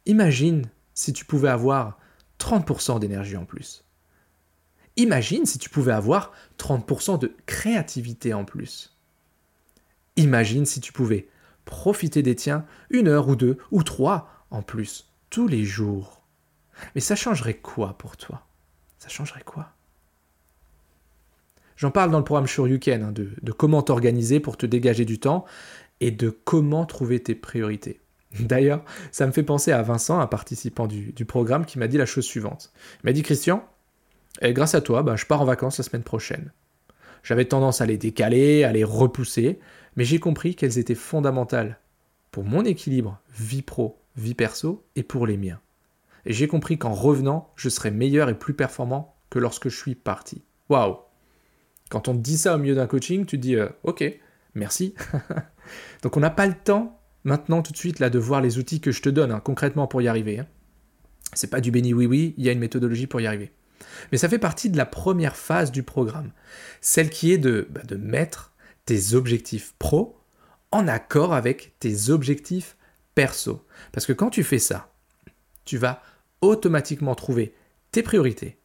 imagine 0.06 0.70
si 0.94 1.14
tu 1.14 1.24
pouvais 1.24 1.48
avoir 1.48 2.00
30% 2.40 3.00
d'énergie 3.00 3.38
en 3.38 3.46
plus. 3.46 3.86
Imagine 4.98 5.46
si 5.46 5.60
tu 5.60 5.70
pouvais 5.70 5.94
avoir 5.94 6.34
30% 6.58 7.20
de 7.20 7.34
créativité 7.46 8.34
en 8.34 8.44
plus. 8.44 8.98
Imagine 10.18 10.66
si 10.66 10.82
tu 10.82 10.92
pouvais 10.92 11.30
profiter 11.66 12.24
des 12.24 12.36
tiens 12.36 12.66
une 12.90 13.08
heure 13.08 13.30
ou 13.30 13.36
deux 13.36 13.58
ou 13.72 13.84
trois 13.84 14.46
en 14.50 14.64
plus 14.64 15.10
tous 15.30 15.48
les 15.48 15.64
jours. 15.64 16.23
Mais 16.96 17.02
ça 17.02 17.16
changerait 17.16 17.56
quoi 17.56 17.98
pour 17.98 18.18
toi? 18.18 18.46
Ça 19.00 19.10
changerait 19.10 19.44
quoi? 19.44 19.70
J'en 21.76 21.92
parle 21.92 22.12
dans 22.12 22.20
le 22.20 22.24
programme 22.24 22.48
Shoryuken, 22.48 23.04
hein, 23.04 23.12
de, 23.12 23.52
comment 23.52 23.82
t'organiser 23.82 24.40
pour 24.40 24.58
te 24.58 24.66
dégager 24.66 25.06
du 25.06 25.20
temps 25.20 25.46
et 26.00 26.12
de 26.12 26.30
comment 26.30 26.86
trouver 26.86 27.22
tes 27.22 27.36
priorités. 27.36 28.00
D'ailleurs, 28.40 28.84
ça 29.12 29.28
me 29.28 29.32
fait 29.32 29.44
penser 29.44 29.72
à 29.72 29.82
Vincent, 29.82 30.20
un 30.20 30.28
participant 30.28 30.88
du, 30.88 31.26
programme, 31.26 31.66
qui 31.66 31.80
m'a 31.80 31.88
dit 31.88 31.98
la 31.98 32.06
chose 32.06 32.26
suivante. 32.26 32.72
Il 33.04 33.08
m'a 33.08 33.14
dit 33.14 33.24
Christian, 33.24 33.68
eh, 34.42 34.54
grâce 34.54 34.76
à 34.76 34.82
toi, 34.82 35.04
bah, 35.04 35.16
je 35.16 35.26
pars 35.26 35.42
en 35.42 35.46
vacances 35.46 35.78
la 35.78 35.84
semaine 35.84 36.04
prochaine. 36.04 36.52
J'avais 37.24 37.46
tendance 37.46 37.82
à 37.82 37.86
les 37.86 37.98
décaler, 37.98 38.64
à 38.64 38.72
les 38.72 38.84
repousser, 38.84 39.60
mais 39.96 40.04
j'ai 40.04 40.20
compris 40.20 40.56
qu'elles 40.56 40.78
étaient 40.78 40.96
fondamentales 40.96 41.80
pour 42.32 42.44
mon 42.44 42.66
équilibre 42.66 43.20
vie 43.38 43.62
pro, 43.62 44.00
vie 44.16 44.34
perso 44.34 44.84
et 44.96 45.04
pour 45.04 45.28
les 45.28 45.38
miens. 45.38 45.60
Et 46.26 46.34
j'ai 46.34 46.48
compris 46.48 46.78
qu'en 46.78 46.94
revenant, 46.94 47.52
je 47.56 47.70
serais 47.70 47.92
meilleur 47.92 48.30
et 48.30 48.38
plus 48.38 48.54
performant 48.54 49.16
que 49.30 49.40
lorsque 49.40 49.70
je 49.70 49.78
suis 49.78 49.96
parti. 49.96 50.44
Waouh 50.70 50.98
Quand 51.90 52.08
on 52.08 52.14
te 52.14 52.20
dit 52.20 52.38
ça 52.38 52.56
au 52.56 52.58
milieu 52.58 52.76
d'un 52.76 52.88
coaching, 52.88 53.26
tu 53.26 53.38
te 53.38 53.42
dis 53.42 53.56
euh, 53.56 53.70
Ok, 53.84 54.04
merci. 54.56 54.96
Donc 56.02 56.18
on 56.18 56.20
n'a 56.20 56.30
pas 56.30 56.48
le 56.48 56.54
temps 56.54 57.00
maintenant 57.24 57.62
tout 57.62 57.72
de 57.72 57.78
suite 57.78 58.00
là 58.00 58.10
de 58.10 58.20
voir 58.20 58.42
les 58.42 58.58
outils 58.58 58.82
que 58.82 58.92
je 58.92 59.02
te 59.02 59.10
donne 59.10 59.32
hein, 59.32 59.40
concrètement 59.40 59.88
pour 59.88 60.02
y 60.02 60.08
arriver. 60.08 60.40
Hein. 60.40 60.48
C'est 61.34 61.50
pas 61.50 61.62
du 61.62 61.72
béni 61.72 61.94
oui 61.94 62.06
oui, 62.06 62.34
il 62.38 62.46
y 62.46 62.50
a 62.50 62.52
une 62.52 62.60
méthodologie 62.60 63.08
pour 63.08 63.22
y 63.22 63.28
arriver. 63.28 63.52
Mais 64.12 64.18
ça 64.18 64.30
fait 64.30 64.40
partie 64.40 64.70
de 64.70 64.78
la 64.78 64.86
première 64.86 65.36
phase 65.36 65.72
du 65.72 65.84
programme, 65.84 66.32
celle 66.82 67.10
qui 67.10 67.32
est 67.32 67.38
de, 67.38 67.68
bah, 67.70 67.82
de 67.84 67.96
mettre 67.96 68.54
tes 68.86 69.14
objectifs 69.14 69.74
pro 69.80 70.18
en 70.72 70.88
accord 70.88 71.34
avec 71.34 71.76
tes 71.80 72.10
objectifs 72.10 72.78
perso. 73.16 73.66
Parce 73.92 74.06
que 74.06 74.14
quand 74.14 74.30
tu 74.30 74.44
fais 74.44 74.60
ça, 74.60 74.92
tu 75.66 75.78
vas 75.78 76.02
automatiquement 76.44 77.16
trouver 77.16 77.56
tes 77.92 78.04
priorités, 78.04 78.58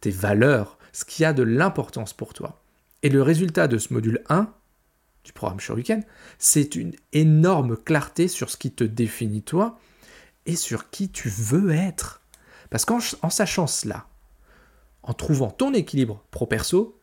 tes 0.00 0.10
valeurs, 0.10 0.78
ce 0.92 1.04
qui 1.04 1.24
a 1.24 1.32
de 1.32 1.42
l'importance 1.42 2.14
pour 2.14 2.32
toi. 2.32 2.62
Et 3.02 3.10
le 3.10 3.22
résultat 3.22 3.68
de 3.68 3.78
ce 3.78 3.92
module 3.92 4.22
1, 4.28 4.52
du 5.24 5.32
programme 5.32 5.60
Shuriken, 5.60 6.02
c'est 6.38 6.74
une 6.74 6.94
énorme 7.12 7.76
clarté 7.76 8.26
sur 8.26 8.48
ce 8.48 8.56
qui 8.56 8.72
te 8.72 8.84
définit 8.84 9.42
toi 9.42 9.78
et 10.46 10.56
sur 10.56 10.88
qui 10.88 11.10
tu 11.10 11.28
veux 11.28 11.70
être. 11.70 12.22
Parce 12.70 12.86
qu'en 12.86 13.00
sachant 13.00 13.66
cela, 13.66 14.06
en 15.02 15.12
trouvant 15.12 15.50
ton 15.50 15.74
équilibre 15.74 16.24
pro-perso, 16.30 17.00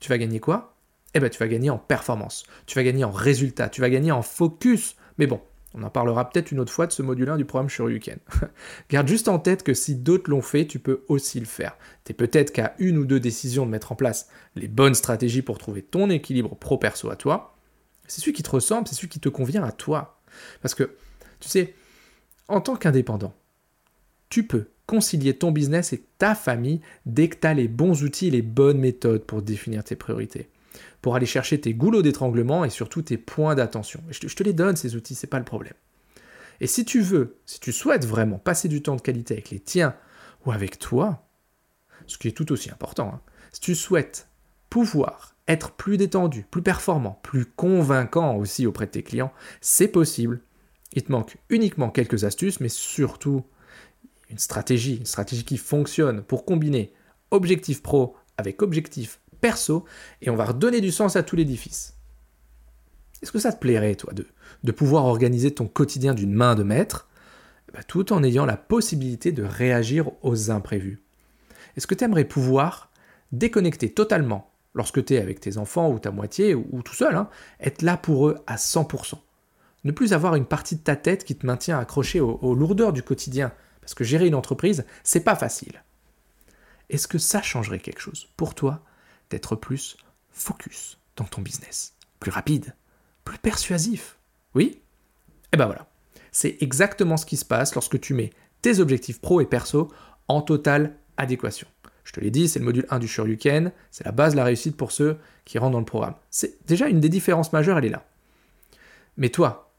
tu 0.00 0.08
vas 0.08 0.18
gagner 0.18 0.40
quoi? 0.40 0.76
Eh 1.14 1.20
bien, 1.20 1.28
tu 1.28 1.38
vas 1.38 1.48
gagner 1.48 1.70
en 1.70 1.78
performance, 1.78 2.44
tu 2.66 2.74
vas 2.74 2.82
gagner 2.82 3.04
en 3.04 3.12
résultat, 3.12 3.68
tu 3.68 3.80
vas 3.80 3.90
gagner 3.90 4.10
en 4.10 4.22
focus. 4.22 4.96
Mais 5.18 5.26
bon, 5.28 5.40
on 5.74 5.82
en 5.82 5.90
parlera 5.90 6.28
peut-être 6.28 6.52
une 6.52 6.60
autre 6.60 6.72
fois 6.72 6.86
de 6.86 6.92
ce 6.92 7.02
module 7.02 7.28
1 7.28 7.36
du 7.36 7.44
programme 7.44 7.68
Shoryuken. 7.68 8.18
Garde 8.90 9.08
juste 9.08 9.28
en 9.28 9.38
tête 9.38 9.62
que 9.62 9.74
si 9.74 9.94
d'autres 9.94 10.30
l'ont 10.30 10.42
fait, 10.42 10.66
tu 10.66 10.78
peux 10.78 11.04
aussi 11.08 11.40
le 11.40 11.46
faire. 11.46 11.76
Tu 12.04 12.12
es 12.12 12.14
peut-être 12.14 12.52
qu'à 12.52 12.74
une 12.78 12.98
ou 12.98 13.04
deux 13.04 13.20
décisions 13.20 13.64
de 13.64 13.70
mettre 13.70 13.92
en 13.92 13.94
place 13.94 14.28
les 14.54 14.68
bonnes 14.68 14.94
stratégies 14.94 15.42
pour 15.42 15.58
trouver 15.58 15.82
ton 15.82 16.10
équilibre 16.10 16.54
pro-perso 16.56 17.10
à 17.10 17.16
toi, 17.16 17.56
c'est 18.06 18.20
celui 18.20 18.32
qui 18.32 18.42
te 18.42 18.50
ressemble, 18.50 18.86
c'est 18.86 18.94
celui 18.94 19.08
qui 19.08 19.20
te 19.20 19.28
convient 19.28 19.64
à 19.64 19.72
toi. 19.72 20.20
Parce 20.60 20.74
que, 20.74 20.96
tu 21.40 21.48
sais, 21.48 21.74
en 22.48 22.60
tant 22.60 22.76
qu'indépendant, 22.76 23.34
tu 24.28 24.46
peux 24.46 24.66
concilier 24.86 25.34
ton 25.34 25.52
business 25.52 25.92
et 25.92 26.04
ta 26.18 26.34
famille 26.34 26.80
dès 27.06 27.28
que 27.28 27.36
tu 27.36 27.46
as 27.46 27.54
les 27.54 27.68
bons 27.68 28.02
outils, 28.02 28.30
les 28.30 28.42
bonnes 28.42 28.78
méthodes 28.78 29.24
pour 29.24 29.40
définir 29.40 29.84
tes 29.84 29.96
priorités. 29.96 30.50
Pour 31.02 31.16
aller 31.16 31.26
chercher 31.26 31.60
tes 31.60 31.74
goulots 31.74 32.00
d'étranglement 32.00 32.64
et 32.64 32.70
surtout 32.70 33.02
tes 33.02 33.18
points 33.18 33.54
d'attention. 33.54 34.02
Je, 34.08 34.20
te, 34.20 34.42
les 34.42 34.52
donne, 34.52 34.76
ces 34.76 34.96
outils, 34.96 35.14
c'est 35.14 35.26
pas 35.26 35.38
le 35.38 35.44
problème. 35.44 35.74
Et 36.60 36.66
si 36.66 36.84
tu 36.84 37.00
veux, 37.00 37.36
si 37.44 37.60
tu 37.60 37.72
souhaites 37.72 38.06
vraiment 38.06 38.38
passer 38.38 38.68
du 38.68 38.82
temps 38.82 38.96
de 38.96 39.02
qualité 39.02 39.34
avec 39.34 39.50
les 39.50 39.58
tiens 39.58 39.96
ou 40.46 40.52
avec 40.52 40.78
toi, 40.78 41.26
ce 42.06 42.18
qui 42.18 42.28
est 42.28 42.32
tout 42.32 42.52
aussi 42.52 42.70
important, 42.70 43.12
hein, 43.14 43.20
si 43.52 43.60
tu 43.60 43.74
souhaites 43.74 44.28
pouvoir 44.70 45.34
être 45.48 45.72
plus 45.72 45.96
détendu, 45.96 46.46
plus 46.50 46.62
performant, 46.62 47.18
plus 47.22 47.46
convaincant 47.46 48.36
aussi 48.36 48.66
auprès 48.66 48.86
de 48.86 48.92
tes 48.92 49.02
clients, 49.02 49.32
c'est 49.60 49.88
possible. 49.88 50.40
Il 50.92 51.02
te 51.02 51.12
manque 51.12 51.36
uniquement 51.48 51.90
quelques 51.90 52.24
astuces, 52.24 52.60
mais 52.60 52.68
surtout 52.68 53.44
une 54.30 54.38
stratégie, 54.38 54.96
une 54.96 55.06
stratégie 55.06 55.44
qui 55.44 55.58
fonctionne 55.58 56.22
pour 56.22 56.44
combiner 56.44 56.92
objectif 57.30 57.82
pro 57.82 58.16
avec 58.36 58.62
objectif 58.62 59.20
perso, 59.42 59.84
et 60.22 60.30
on 60.30 60.36
va 60.36 60.46
redonner 60.46 60.80
du 60.80 60.90
sens 60.90 61.16
à 61.16 61.22
tout 61.22 61.36
l'édifice. 61.36 61.98
Est-ce 63.22 63.32
que 63.32 63.38
ça 63.38 63.52
te 63.52 63.60
plairait, 63.60 63.94
toi, 63.94 64.14
de, 64.14 64.72
pouvoir 64.72 65.04
organiser 65.04 65.50
ton 65.50 65.68
quotidien 65.68 66.14
d'une 66.14 66.32
main 66.32 66.54
de 66.54 66.62
maître, 66.62 67.08
bah, 67.74 67.82
tout 67.86 68.14
en 68.14 68.22
ayant 68.22 68.46
la 68.46 68.56
possibilité 68.56 69.32
de 69.32 69.42
réagir 69.42 70.10
aux 70.22 70.50
imprévus? 70.50 71.02
Est-ce 71.76 71.86
que 71.86 71.94
tu 71.94 72.04
aimerais 72.04 72.24
pouvoir 72.24 72.90
déconnecter 73.32 73.92
totalement 73.92 74.50
lorsque 74.74 75.04
tu 75.04 75.14
es 75.14 75.18
avec 75.18 75.40
tes 75.40 75.58
enfants 75.58 75.90
ou 75.90 75.98
ta 75.98 76.10
moitié 76.10 76.54
ou, 76.54 76.82
tout 76.82 76.94
seul, 76.94 77.14
hein, 77.14 77.28
être 77.60 77.82
là 77.82 77.96
pour 77.96 78.28
eux 78.28 78.38
à 78.46 78.56
100%. 78.56 79.14
Ne 79.84 79.92
plus 79.92 80.12
avoir 80.12 80.36
une 80.36 80.46
partie 80.46 80.76
de 80.76 80.80
ta 80.80 80.96
tête 80.96 81.24
qui 81.24 81.36
te 81.36 81.46
maintient 81.46 81.78
accroché 81.78 82.20
aux, 82.20 82.54
lourdeurs 82.54 82.92
du 82.92 83.02
quotidien, 83.02 83.52
parce 83.80 83.94
que 83.94 84.04
gérer 84.04 84.26
une 84.26 84.34
entreprise, 84.34 84.84
c'est 85.02 85.24
pas 85.24 85.34
facile. 85.34 85.82
Est-ce 86.88 87.08
que 87.08 87.18
ça 87.18 87.42
changerait 87.42 87.80
quelque 87.80 88.00
chose 88.00 88.28
pour 88.36 88.54
toi 88.54 88.82
d'être 89.32 89.56
plus 89.56 89.96
focus 90.30 90.98
dans 91.16 91.24
ton 91.24 91.42
business, 91.42 91.94
plus 92.20 92.30
rapide, 92.30 92.74
plus 93.24 93.38
persuasif 93.38 94.18
Oui? 94.54 94.80
Eh 95.52 95.56
ben 95.56 95.66
voilà, 95.66 95.86
c'est 96.30 96.56
exactement 96.60 97.16
ce 97.16 97.26
qui 97.26 97.36
se 97.36 97.44
passe 97.44 97.74
lorsque 97.74 98.00
tu 98.00 98.14
mets 98.14 98.30
tes 98.62 98.78
objectifs 98.78 99.20
pro 99.20 99.40
et 99.40 99.46
perso 99.46 99.92
en 100.28 100.40
totale 100.40 100.94
adéquation. 101.16 101.66
Je 102.04 102.12
te 102.12 102.20
l'ai 102.20 102.30
dit, 102.30 102.48
c'est 102.48 102.58
le 102.58 102.64
module 102.64 102.86
1 102.90 102.98
du 102.98 103.08
Shoryuken, 103.08 103.72
c'est 103.90 104.04
la 104.04 104.12
base 104.12 104.32
de 104.32 104.38
la 104.38 104.44
réussite 104.44 104.76
pour 104.76 104.92
ceux 104.92 105.18
qui 105.44 105.58
rentrent 105.58 105.72
dans 105.72 105.78
le 105.78 105.84
programme. 105.84 106.14
C'est 106.30 106.64
déjà 106.66 106.88
une 106.88 107.00
des 107.00 107.08
différences 107.08 107.52
majeures, 107.52 107.78
elle 107.78 107.84
est 107.84 107.90
là. 107.90 108.04
Mais 109.16 109.28
toi, 109.28 109.72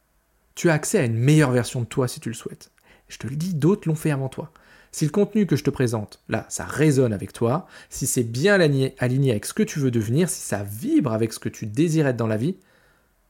tu 0.55 0.69
as 0.69 0.73
accès 0.73 0.99
à 0.99 1.05
une 1.05 1.15
meilleure 1.15 1.51
version 1.51 1.81
de 1.81 1.85
toi 1.85 2.07
si 2.07 2.19
tu 2.19 2.29
le 2.29 2.35
souhaites. 2.35 2.71
Je 3.07 3.17
te 3.17 3.27
le 3.27 3.35
dis, 3.35 3.53
d'autres 3.53 3.87
l'ont 3.87 3.95
fait 3.95 4.11
avant 4.11 4.29
toi. 4.29 4.51
Si 4.93 5.05
le 5.05 5.11
contenu 5.11 5.47
que 5.47 5.55
je 5.55 5.63
te 5.63 5.71
présente, 5.71 6.21
là, 6.29 6.45
ça 6.49 6.65
résonne 6.65 7.13
avec 7.13 7.33
toi, 7.33 7.65
si 7.89 8.05
c'est 8.05 8.23
bien 8.23 8.59
aligné, 8.59 9.31
avec 9.31 9.45
ce 9.47 9.53
que 9.53 9.63
tu 9.63 9.79
veux 9.79 9.89
devenir, 9.89 10.29
si 10.29 10.39
ça 10.39 10.63
vibre 10.63 11.11
avec 11.11 11.33
ce 11.33 11.39
que 11.39 11.49
tu 11.49 11.65
désires 11.65 12.05
être 12.05 12.15
dans 12.15 12.27
la 12.27 12.37
vie, 12.37 12.57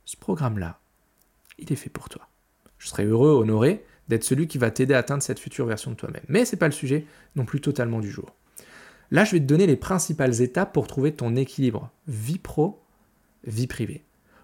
ce 0.03 0.17
programme-là, 0.17 0.81
il 1.57 1.71
est 1.71 1.77
fait 1.77 1.89
pour 1.89 2.09
toi. 2.09 2.27
Je 2.79 2.89
serai 2.89 3.05
heureux, 3.05 3.31
honoré 3.31 3.85
d'être 4.09 4.25
celui 4.25 4.49
qui 4.49 4.57
va 4.57 4.71
t'aider 4.71 4.93
à 4.93 4.97
atteindre 4.97 5.23
cette 5.23 5.39
future 5.39 5.65
version 5.65 5.91
de 5.91 5.95
toi-même. 5.95 6.25
Mais 6.27 6.43
ce 6.43 6.51
n'est 6.51 6.59
pas 6.59 6.67
le 6.67 6.73
sujet 6.73 7.05
non 7.37 7.45
plus 7.45 7.61
totalement 7.61 8.01
du 8.01 8.11
jour. 8.11 8.35
Là, 9.09 9.23
je 9.23 9.31
vais 9.31 9.39
te 9.39 9.45
donner 9.45 9.65
les 9.65 9.77
principales 9.77 10.41
étapes 10.41 10.73
pour 10.73 10.87
trouver 10.87 11.13
ton 11.13 11.33
équilibre 11.37 11.89
vie 12.09 12.39
pro, 12.39 12.83
vie 13.45 13.67
privée. 13.67 14.03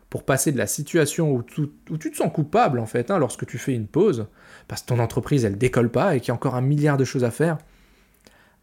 Pour 0.09 0.23
passer 0.25 0.51
de 0.51 0.57
la 0.57 0.67
situation 0.67 1.31
où, 1.31 1.43
tu, 1.43 1.69
te 1.69 2.15
sens 2.15 2.31
coupable, 2.33 2.79
en 2.79 2.85
fait, 2.85 3.11
hein, 3.11 3.19
lorsque 3.19 3.45
tu 3.45 3.57
fais 3.57 3.73
une 3.73 3.87
pause, 3.87 4.27
parce 4.67 4.81
que 4.81 4.87
ton 4.87 4.99
entreprise, 4.99 5.45
elle 5.45 5.57
décolle 5.57 5.91
pas 5.91 6.15
et 6.15 6.19
qu'il 6.19 6.29
y 6.29 6.31
a 6.31 6.35
encore 6.35 6.55
un 6.55 6.61
milliard 6.61 6.97
de 6.97 7.05
choses 7.05 7.23
à 7.23 7.31
faire, 7.31 7.57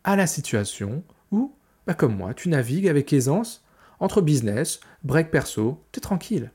à 0.03 0.17
la 0.17 0.27
situation 0.27 1.05
où, 1.31 1.55
bah, 1.87 1.95
comme 1.95 2.17
moi, 2.17 2.35
tu 2.35 2.49
navigues 2.49 2.89
avec 2.89 3.13
aisance 3.13 3.65
entre 4.01 4.21
business, 4.21 4.81
break 5.05 5.31
perso, 5.31 5.85
tu 5.93 5.99
es 5.99 6.01
tranquille. 6.01 6.51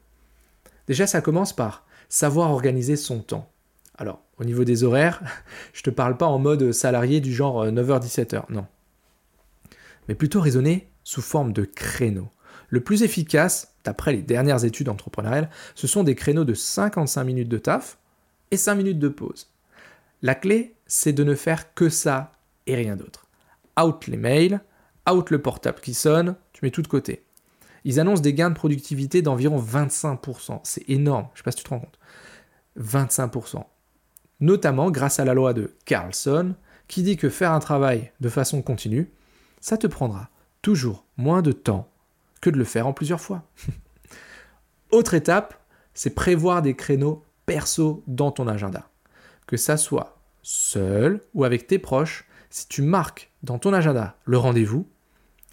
Déjà, 0.88 1.08
ça 1.08 1.22
commence 1.22 1.54
par 1.54 1.86
savoir 2.10 2.52
organiser 2.52 2.98
son 2.98 3.22
temps. 3.22 3.50
Alors, 3.98 4.22
au 4.38 4.44
niveau 4.44 4.66
des 4.66 4.84
horaires, 4.84 5.22
je 5.74 5.84
te 5.84 5.90
parle 5.90 6.18
pas 6.18 6.28
en 6.28 6.38
mode 6.38 6.74
salarié 6.74 7.22
du 7.22 7.34
genre 7.34 7.66
9h-17h, 7.66 8.36
euh, 8.36 8.42
non 8.50 8.68
mais 10.08 10.16
plutôt 10.16 10.42
raisonner 10.42 10.92
sous 11.04 11.22
forme 11.22 11.54
de 11.54 11.64
créneaux. 11.64 12.30
Le 12.70 12.82
plus 12.82 13.04
efficace, 13.04 13.71
d'après 13.84 14.14
les 14.14 14.22
dernières 14.22 14.66
études 14.66 14.90
entrepreneuriales, 14.90 15.50
ce 15.76 15.88
sont 15.88 16.04
des 16.04 16.16
créneaux 16.16 16.46
de 16.46 16.54
55 16.54 17.24
minutes 17.24 17.50
de 17.50 17.58
taf 17.58 17.98
et 18.52 18.58
5 18.58 18.76
minutes 18.76 19.00
de 19.00 19.10
pause. 19.10 19.50
La 20.22 20.36
clé, 20.36 20.76
c'est 20.86 21.14
de 21.14 21.24
ne 21.24 21.36
faire 21.36 21.74
que 21.74 21.90
ça 21.90 22.34
et 22.68 22.76
rien 22.76 22.96
d'autre. 22.96 23.26
Out 23.80 24.08
les 24.08 24.18
mails, 24.18 24.62
out 25.10 25.30
le 25.32 25.42
portable 25.42 25.80
qui 25.80 25.94
sonne, 25.94 26.36
tu 26.54 26.64
mets 26.64 26.72
tout 26.72 26.82
de 26.82 26.88
côté. 26.88 27.24
Ils 27.84 28.00
annoncent 28.00 28.22
des 28.22 28.34
gains 28.34 28.50
de 28.50 28.56
productivité 28.56 29.22
d'environ 29.22 29.60
25%. 29.60 30.60
C'est 30.64 30.88
énorme, 30.90 31.28
je 31.34 31.34
ne 31.34 31.38
sais 31.38 31.44
pas 31.44 31.52
si 31.52 31.58
tu 31.58 31.64
te 31.64 31.70
rends 31.70 31.80
compte. 31.80 32.00
25%. 32.80 33.64
Notamment 34.40 34.92
grâce 34.92 35.20
à 35.20 35.26
la 35.26 35.34
loi 35.34 35.54
de 35.54 35.76
Carlson, 35.86 36.56
qui 36.88 37.04
dit 37.04 37.18
que 37.18 37.30
faire 37.30 37.52
un 37.52 37.60
travail 37.60 38.12
de 38.20 38.30
façon 38.30 38.62
continue, 38.62 39.10
ça 39.60 39.78
te 39.78 39.88
prendra 39.88 40.30
toujours 40.62 41.06
moins 41.18 41.42
de 41.42 41.52
temps 41.52 41.91
que 42.42 42.50
de 42.50 42.58
le 42.58 42.64
faire 42.64 42.88
en 42.88 42.94
plusieurs 42.94 43.22
fois. 43.22 43.44
Autre 44.92 45.14
étape, 45.14 45.62
c'est 45.94 46.16
prévoir 46.16 46.62
des 46.62 46.76
créneaux 46.76 47.24
perso 47.46 48.04
dans 48.08 48.32
ton 48.32 48.48
agenda. 48.48 48.90
Que 49.48 49.58
ça 49.58 49.78
soit 49.78 50.18
seul 50.42 51.22
ou 51.34 51.44
avec 51.44 51.68
tes 51.68 51.80
proches, 51.80 52.26
si 52.50 52.68
tu 52.68 52.82
marques 52.82 53.32
dans 53.44 53.60
ton 53.60 53.74
agenda 53.74 54.18
le 54.26 54.38
rendez-vous, 54.38 54.88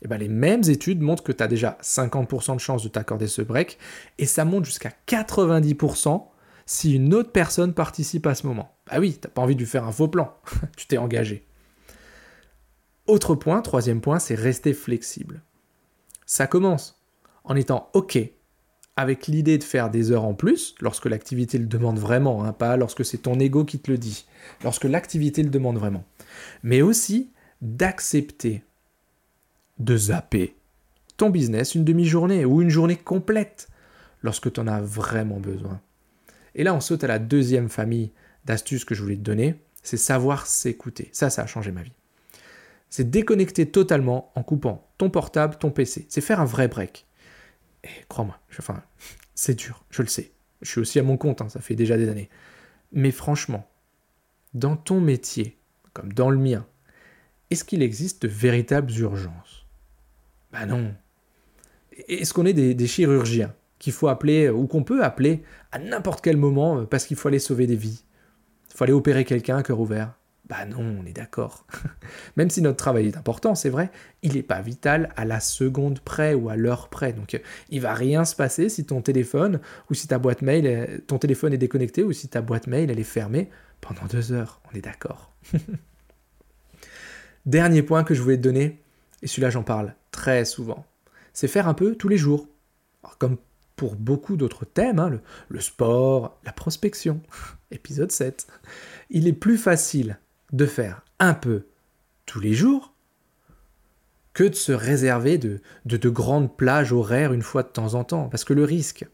eh 0.02 0.08
ben 0.08 0.18
les 0.18 0.28
mêmes 0.28 0.62
études 0.68 1.00
montrent 1.00 1.22
que 1.22 1.32
tu 1.32 1.42
as 1.42 1.48
déjà 1.48 1.76
50% 1.82 2.54
de 2.54 2.60
chance 2.60 2.82
de 2.82 2.88
t'accorder 2.88 3.26
ce 3.26 3.42
break 3.42 3.78
et 4.18 4.26
ça 4.26 4.44
monte 4.44 4.64
jusqu'à 4.64 4.92
90% 5.06 6.24
si 6.66 6.94
une 6.94 7.14
autre 7.14 7.32
personne 7.32 7.72
participe 7.72 8.26
à 8.26 8.34
ce 8.34 8.46
moment. 8.46 8.76
Bah 8.86 8.98
oui, 9.00 9.18
t'as 9.20 9.28
pas 9.28 9.42
envie 9.42 9.54
de 9.54 9.60
lui 9.60 9.66
faire 9.66 9.84
un 9.84 9.92
faux 9.92 10.08
plan, 10.08 10.34
tu 10.76 10.86
t'es 10.86 10.98
engagé. 10.98 11.46
Autre 13.06 13.34
point, 13.34 13.62
troisième 13.62 14.02
point, 14.02 14.18
c'est 14.18 14.34
rester 14.34 14.74
flexible. 14.74 15.42
Ça 16.28 16.46
commence 16.46 17.00
en 17.42 17.56
étant 17.56 17.88
OK 17.94 18.18
avec 18.96 19.28
l'idée 19.28 19.56
de 19.56 19.64
faire 19.64 19.90
des 19.90 20.12
heures 20.12 20.24
en 20.24 20.34
plus, 20.34 20.74
lorsque 20.80 21.06
l'activité 21.06 21.56
le 21.56 21.66
demande 21.66 21.98
vraiment, 21.98 22.44
hein, 22.44 22.52
pas 22.52 22.76
lorsque 22.76 23.04
c'est 23.04 23.18
ton 23.18 23.40
ego 23.40 23.64
qui 23.64 23.78
te 23.78 23.90
le 23.90 23.96
dit, 23.96 24.26
lorsque 24.62 24.84
l'activité 24.84 25.42
le 25.42 25.48
demande 25.48 25.78
vraiment. 25.78 26.04
Mais 26.62 26.82
aussi 26.82 27.30
d'accepter 27.62 28.62
de 29.78 29.96
zapper 29.96 30.54
ton 31.16 31.30
business 31.30 31.74
une 31.74 31.84
demi-journée 31.84 32.44
ou 32.44 32.60
une 32.60 32.70
journée 32.70 32.96
complète 32.96 33.68
lorsque 34.22 34.52
tu 34.52 34.60
en 34.60 34.66
as 34.66 34.82
vraiment 34.82 35.40
besoin. 35.40 35.80
Et 36.54 36.62
là, 36.62 36.74
on 36.74 36.80
saute 36.80 37.04
à 37.04 37.08
la 37.08 37.18
deuxième 37.18 37.70
famille 37.70 38.12
d'astuces 38.44 38.84
que 38.84 38.94
je 38.94 39.02
voulais 39.02 39.16
te 39.16 39.22
donner, 39.22 39.54
c'est 39.82 39.96
savoir 39.96 40.46
s'écouter. 40.46 41.08
Ça, 41.12 41.30
ça 41.30 41.42
a 41.42 41.46
changé 41.46 41.72
ma 41.72 41.82
vie. 41.82 41.92
C'est 42.90 43.10
déconnecter 43.10 43.70
totalement 43.70 44.32
en 44.34 44.42
coupant 44.42 44.90
ton 44.98 45.10
portable, 45.10 45.56
ton 45.56 45.70
PC. 45.70 46.06
C'est 46.08 46.20
faire 46.20 46.40
un 46.40 46.44
vrai 46.44 46.68
break. 46.68 47.06
Et 47.84 47.88
crois-moi, 48.08 48.38
enfin, 48.58 48.82
c'est 49.34 49.54
dur, 49.54 49.84
je 49.90 50.02
le 50.02 50.08
sais. 50.08 50.32
Je 50.62 50.70
suis 50.70 50.80
aussi 50.80 50.98
à 50.98 51.04
mon 51.04 51.16
compte, 51.16 51.40
hein, 51.40 51.48
ça 51.48 51.60
fait 51.60 51.76
déjà 51.76 51.96
des 51.96 52.08
années. 52.08 52.28
Mais 52.92 53.12
franchement, 53.12 53.68
dans 54.54 54.76
ton 54.76 55.00
métier, 55.00 55.56
comme 55.92 56.12
dans 56.12 56.30
le 56.30 56.38
mien, 56.38 56.66
est-ce 57.50 57.64
qu'il 57.64 57.82
existe 57.82 58.22
de 58.22 58.28
véritables 58.28 58.92
urgences? 58.98 59.66
Ben 60.52 60.66
non. 60.66 60.94
Est-ce 62.08 62.34
qu'on 62.34 62.46
est 62.46 62.52
des 62.52 62.86
chirurgiens 62.86 63.54
qu'il 63.78 63.92
faut 63.92 64.08
appeler, 64.08 64.48
ou 64.48 64.66
qu'on 64.66 64.82
peut 64.82 65.04
appeler 65.04 65.44
à 65.70 65.78
n'importe 65.78 66.20
quel 66.24 66.36
moment 66.36 66.84
parce 66.84 67.06
qu'il 67.06 67.16
faut 67.16 67.28
aller 67.28 67.38
sauver 67.38 67.66
des 67.68 67.76
vies? 67.76 68.02
Il 68.70 68.76
faut 68.76 68.84
aller 68.84 68.92
opérer 68.92 69.24
quelqu'un 69.24 69.58
à 69.58 69.62
cœur 69.62 69.78
ouvert 69.78 70.17
bah 70.48 70.64
non, 70.64 70.98
on 71.00 71.04
est 71.04 71.12
d'accord. 71.12 71.66
Même 72.36 72.48
si 72.48 72.62
notre 72.62 72.78
travail 72.78 73.08
est 73.08 73.16
important, 73.16 73.54
c'est 73.54 73.68
vrai, 73.68 73.90
il 74.22 74.34
n'est 74.34 74.42
pas 74.42 74.62
vital 74.62 75.12
à 75.16 75.24
la 75.26 75.40
seconde 75.40 76.00
près 76.00 76.32
ou 76.32 76.48
à 76.48 76.56
l'heure 76.56 76.88
près. 76.88 77.12
Donc 77.12 77.34
euh, 77.34 77.38
il 77.68 77.80
va 77.80 77.92
rien 77.92 78.24
se 78.24 78.34
passer 78.34 78.68
si 78.70 78.86
ton 78.86 79.02
téléphone 79.02 79.60
ou 79.90 79.94
si 79.94 80.08
ta 80.08 80.18
boîte 80.18 80.40
mail, 80.40 81.02
ton 81.06 81.18
téléphone 81.18 81.52
est 81.52 81.58
déconnecté 81.58 82.02
ou 82.02 82.12
si 82.12 82.28
ta 82.28 82.40
boîte 82.40 82.66
mail 82.66 82.90
est 82.90 83.02
fermée 83.02 83.50
pendant 83.80 84.06
deux 84.06 84.32
heures. 84.32 84.60
On 84.72 84.76
est 84.76 84.80
d'accord. 84.80 85.32
Dernier 87.46 87.82
point 87.82 88.04
que 88.04 88.14
je 88.14 88.22
voulais 88.22 88.36
te 88.36 88.42
donner, 88.42 88.82
et 89.22 89.26
celui-là 89.26 89.50
j'en 89.50 89.62
parle 89.62 89.94
très 90.12 90.44
souvent, 90.44 90.86
c'est 91.32 91.48
faire 91.48 91.68
un 91.68 91.74
peu 91.74 91.94
tous 91.94 92.08
les 92.08 92.18
jours. 92.18 92.48
comme 93.18 93.36
pour 93.76 93.94
beaucoup 93.94 94.36
d'autres 94.36 94.64
thèmes, 94.64 94.98
hein, 94.98 95.08
le, 95.08 95.20
le 95.48 95.60
sport, 95.60 96.40
la 96.44 96.52
prospection, 96.52 97.20
épisode 97.70 98.10
7, 98.10 98.48
il 99.10 99.28
est 99.28 99.32
plus 99.32 99.56
facile 99.56 100.18
de 100.52 100.66
faire 100.66 101.02
un 101.18 101.34
peu 101.34 101.66
tous 102.26 102.40
les 102.40 102.54
jours 102.54 102.94
que 104.32 104.44
de 104.44 104.54
se 104.54 104.72
réserver 104.72 105.36
de, 105.38 105.60
de, 105.84 106.08
grandes 106.08 106.56
plages 106.56 106.92
horaires 106.92 107.32
une 107.32 107.42
fois 107.42 107.62
de 107.62 107.68
temps 107.68 107.94
en 107.94 108.04
temps. 108.04 108.28
Parce 108.28 108.44
que 108.44 108.52
le 108.52 108.64
risque, 108.64 109.06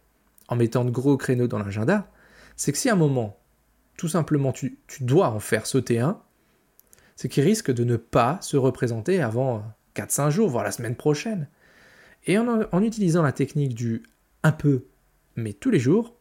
en 0.49 0.57
mettant 0.57 0.85
de 0.85 0.91
gros 0.91 1.17
créneaux 1.17 1.47
dans 1.47 1.59
l'agenda, 1.59 2.11
c'est 2.57 2.73
que 2.73 2.79
si 2.79 2.91
à 2.91 2.93
un 2.93 2.97
moment, 2.97 3.39
tout 3.97 4.09
simplement, 4.09 4.53
tu, 4.53 4.79
dois 5.01 5.31
en 5.31 5.41
faire 5.41 5.67
sauter 5.67 5.99
un, 5.99 6.21
c'est 7.17 7.29
qu'il 7.29 7.45
risque 7.45 7.73
de 7.73 7.85
ne 7.85 7.97
pas 7.97 8.39
se 8.43 8.57
représenter 8.57 9.23
avant 9.23 9.65
4-5 9.97 10.31
jours, 10.31 10.51
voire 10.51 10.65
la 10.65 10.73
semaine 10.73 10.97
prochaine. 10.97 11.49
Et 12.27 12.39
en 12.39 12.83
utilisant 12.83 13.23
la 13.23 13.33
technique 13.33 13.75
du 13.75 14.03
un 14.43 14.53
peu, 14.53 14.85
mais 15.37 15.53
tous 15.53 15.71
les 15.71 15.79
jours, 15.79 16.17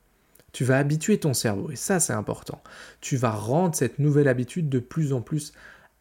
tu 0.53 0.63
vas 0.63 0.77
habituer 0.77 1.19
ton 1.19 1.33
cerveau, 1.33 1.71
et 1.71 1.75
ça 1.75 1.99
c'est 1.99 2.13
important. 2.13 2.61
Tu 3.01 3.17
vas 3.17 3.31
rendre 3.31 3.75
cette 3.75 3.99
nouvelle 3.99 4.27
habitude 4.27 4.69
de 4.69 4.79
plus 4.79 5.11
en 5.11 5.21
plus 5.21 5.51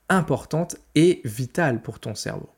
importante 0.09 0.77
et 0.95 1.21
vitale 1.25 1.83
pour 1.83 1.99
ton 1.99 2.15
cerveau. 2.15 2.51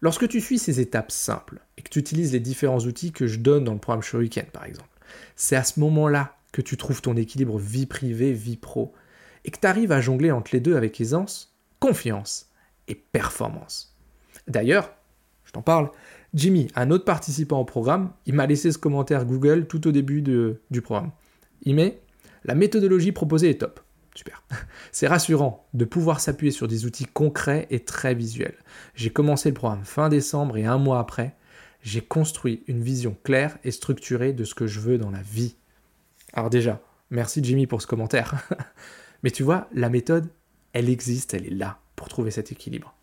Lorsque 0.00 0.28
tu 0.28 0.40
suis 0.40 0.58
ces 0.58 0.80
étapes 0.80 1.12
simples 1.12 1.60
et 1.78 1.82
que 1.82 1.88
tu 1.88 2.00
utilises 2.00 2.32
les 2.32 2.40
différents 2.40 2.80
outils 2.80 3.12
que 3.12 3.28
je 3.28 3.38
donne 3.38 3.62
dans 3.62 3.72
le 3.72 3.78
programme 3.78 4.02
Shuriken 4.02 4.46
par 4.46 4.64
exemple, 4.64 4.88
c'est 5.36 5.56
à 5.56 5.62
ce 5.62 5.78
moment-là 5.80 6.36
que 6.50 6.60
tu 6.60 6.76
trouves 6.76 7.00
ton 7.00 7.16
équilibre 7.16 7.58
vie 7.58 7.86
privée, 7.86 8.32
vie 8.32 8.56
pro, 8.56 8.92
et 9.44 9.50
que 9.50 9.58
tu 9.58 9.66
arrives 9.66 9.92
à 9.92 10.00
jongler 10.00 10.32
entre 10.32 10.50
les 10.52 10.60
deux 10.60 10.76
avec 10.76 11.00
aisance, 11.00 11.56
confiance 11.78 12.50
et 12.88 12.94
performance. 12.94 13.96
D'ailleurs, 14.48 14.92
je 15.44 15.52
t'en 15.52 15.62
parle, 15.62 15.90
Jimmy, 16.34 16.68
un 16.74 16.90
autre 16.90 17.04
participant 17.04 17.60
au 17.60 17.64
programme, 17.64 18.12
il 18.24 18.34
m'a 18.34 18.46
laissé 18.46 18.72
ce 18.72 18.78
commentaire 18.78 19.26
Google 19.26 19.66
tout 19.66 19.86
au 19.86 19.92
début 19.92 20.22
du 20.22 20.82
programme. 20.82 21.10
Il 21.62 21.74
met 21.74 22.00
La 22.44 22.54
méthodologie 22.54 23.12
proposée 23.12 23.50
est 23.50 23.60
top. 23.60 23.80
Super. 24.14 24.42
C'est 24.92 25.06
rassurant 25.06 25.66
de 25.74 25.84
pouvoir 25.84 26.20
s'appuyer 26.20 26.52
sur 26.52 26.68
des 26.68 26.86
outils 26.86 27.06
concrets 27.06 27.66
et 27.70 27.80
très 27.80 28.14
visuels. 28.14 28.56
J'ai 28.94 29.10
commencé 29.10 29.48
le 29.48 29.54
programme 29.54 29.84
fin 29.84 30.08
décembre 30.08 30.56
et 30.56 30.64
un 30.64 30.78
mois 30.78 30.98
après, 30.98 31.36
j'ai 31.82 32.00
construit 32.00 32.62
une 32.66 32.82
vision 32.82 33.16
claire 33.24 33.58
et 33.64 33.70
structurée 33.70 34.32
de 34.32 34.44
ce 34.44 34.54
que 34.54 34.66
je 34.66 34.80
veux 34.80 34.98
dans 34.98 35.10
la 35.10 35.22
vie. 35.22 35.56
Alors 36.32 36.50
déjà, 36.50 36.80
merci 37.10 37.40
Jimmy 37.42 37.66
pour 37.66 37.82
ce 37.82 37.86
commentaire. 37.86 38.48
Mais 39.22 39.30
tu 39.30 39.42
vois, 39.42 39.68
la 39.72 39.88
méthode, 39.88 40.28
elle 40.72 40.88
existe, 40.88 41.34
elle 41.34 41.46
est 41.46 41.50
là 41.54 41.78
pour 41.96 42.08
trouver 42.08 42.30
cet 42.30 42.52
équilibre. 42.52 42.94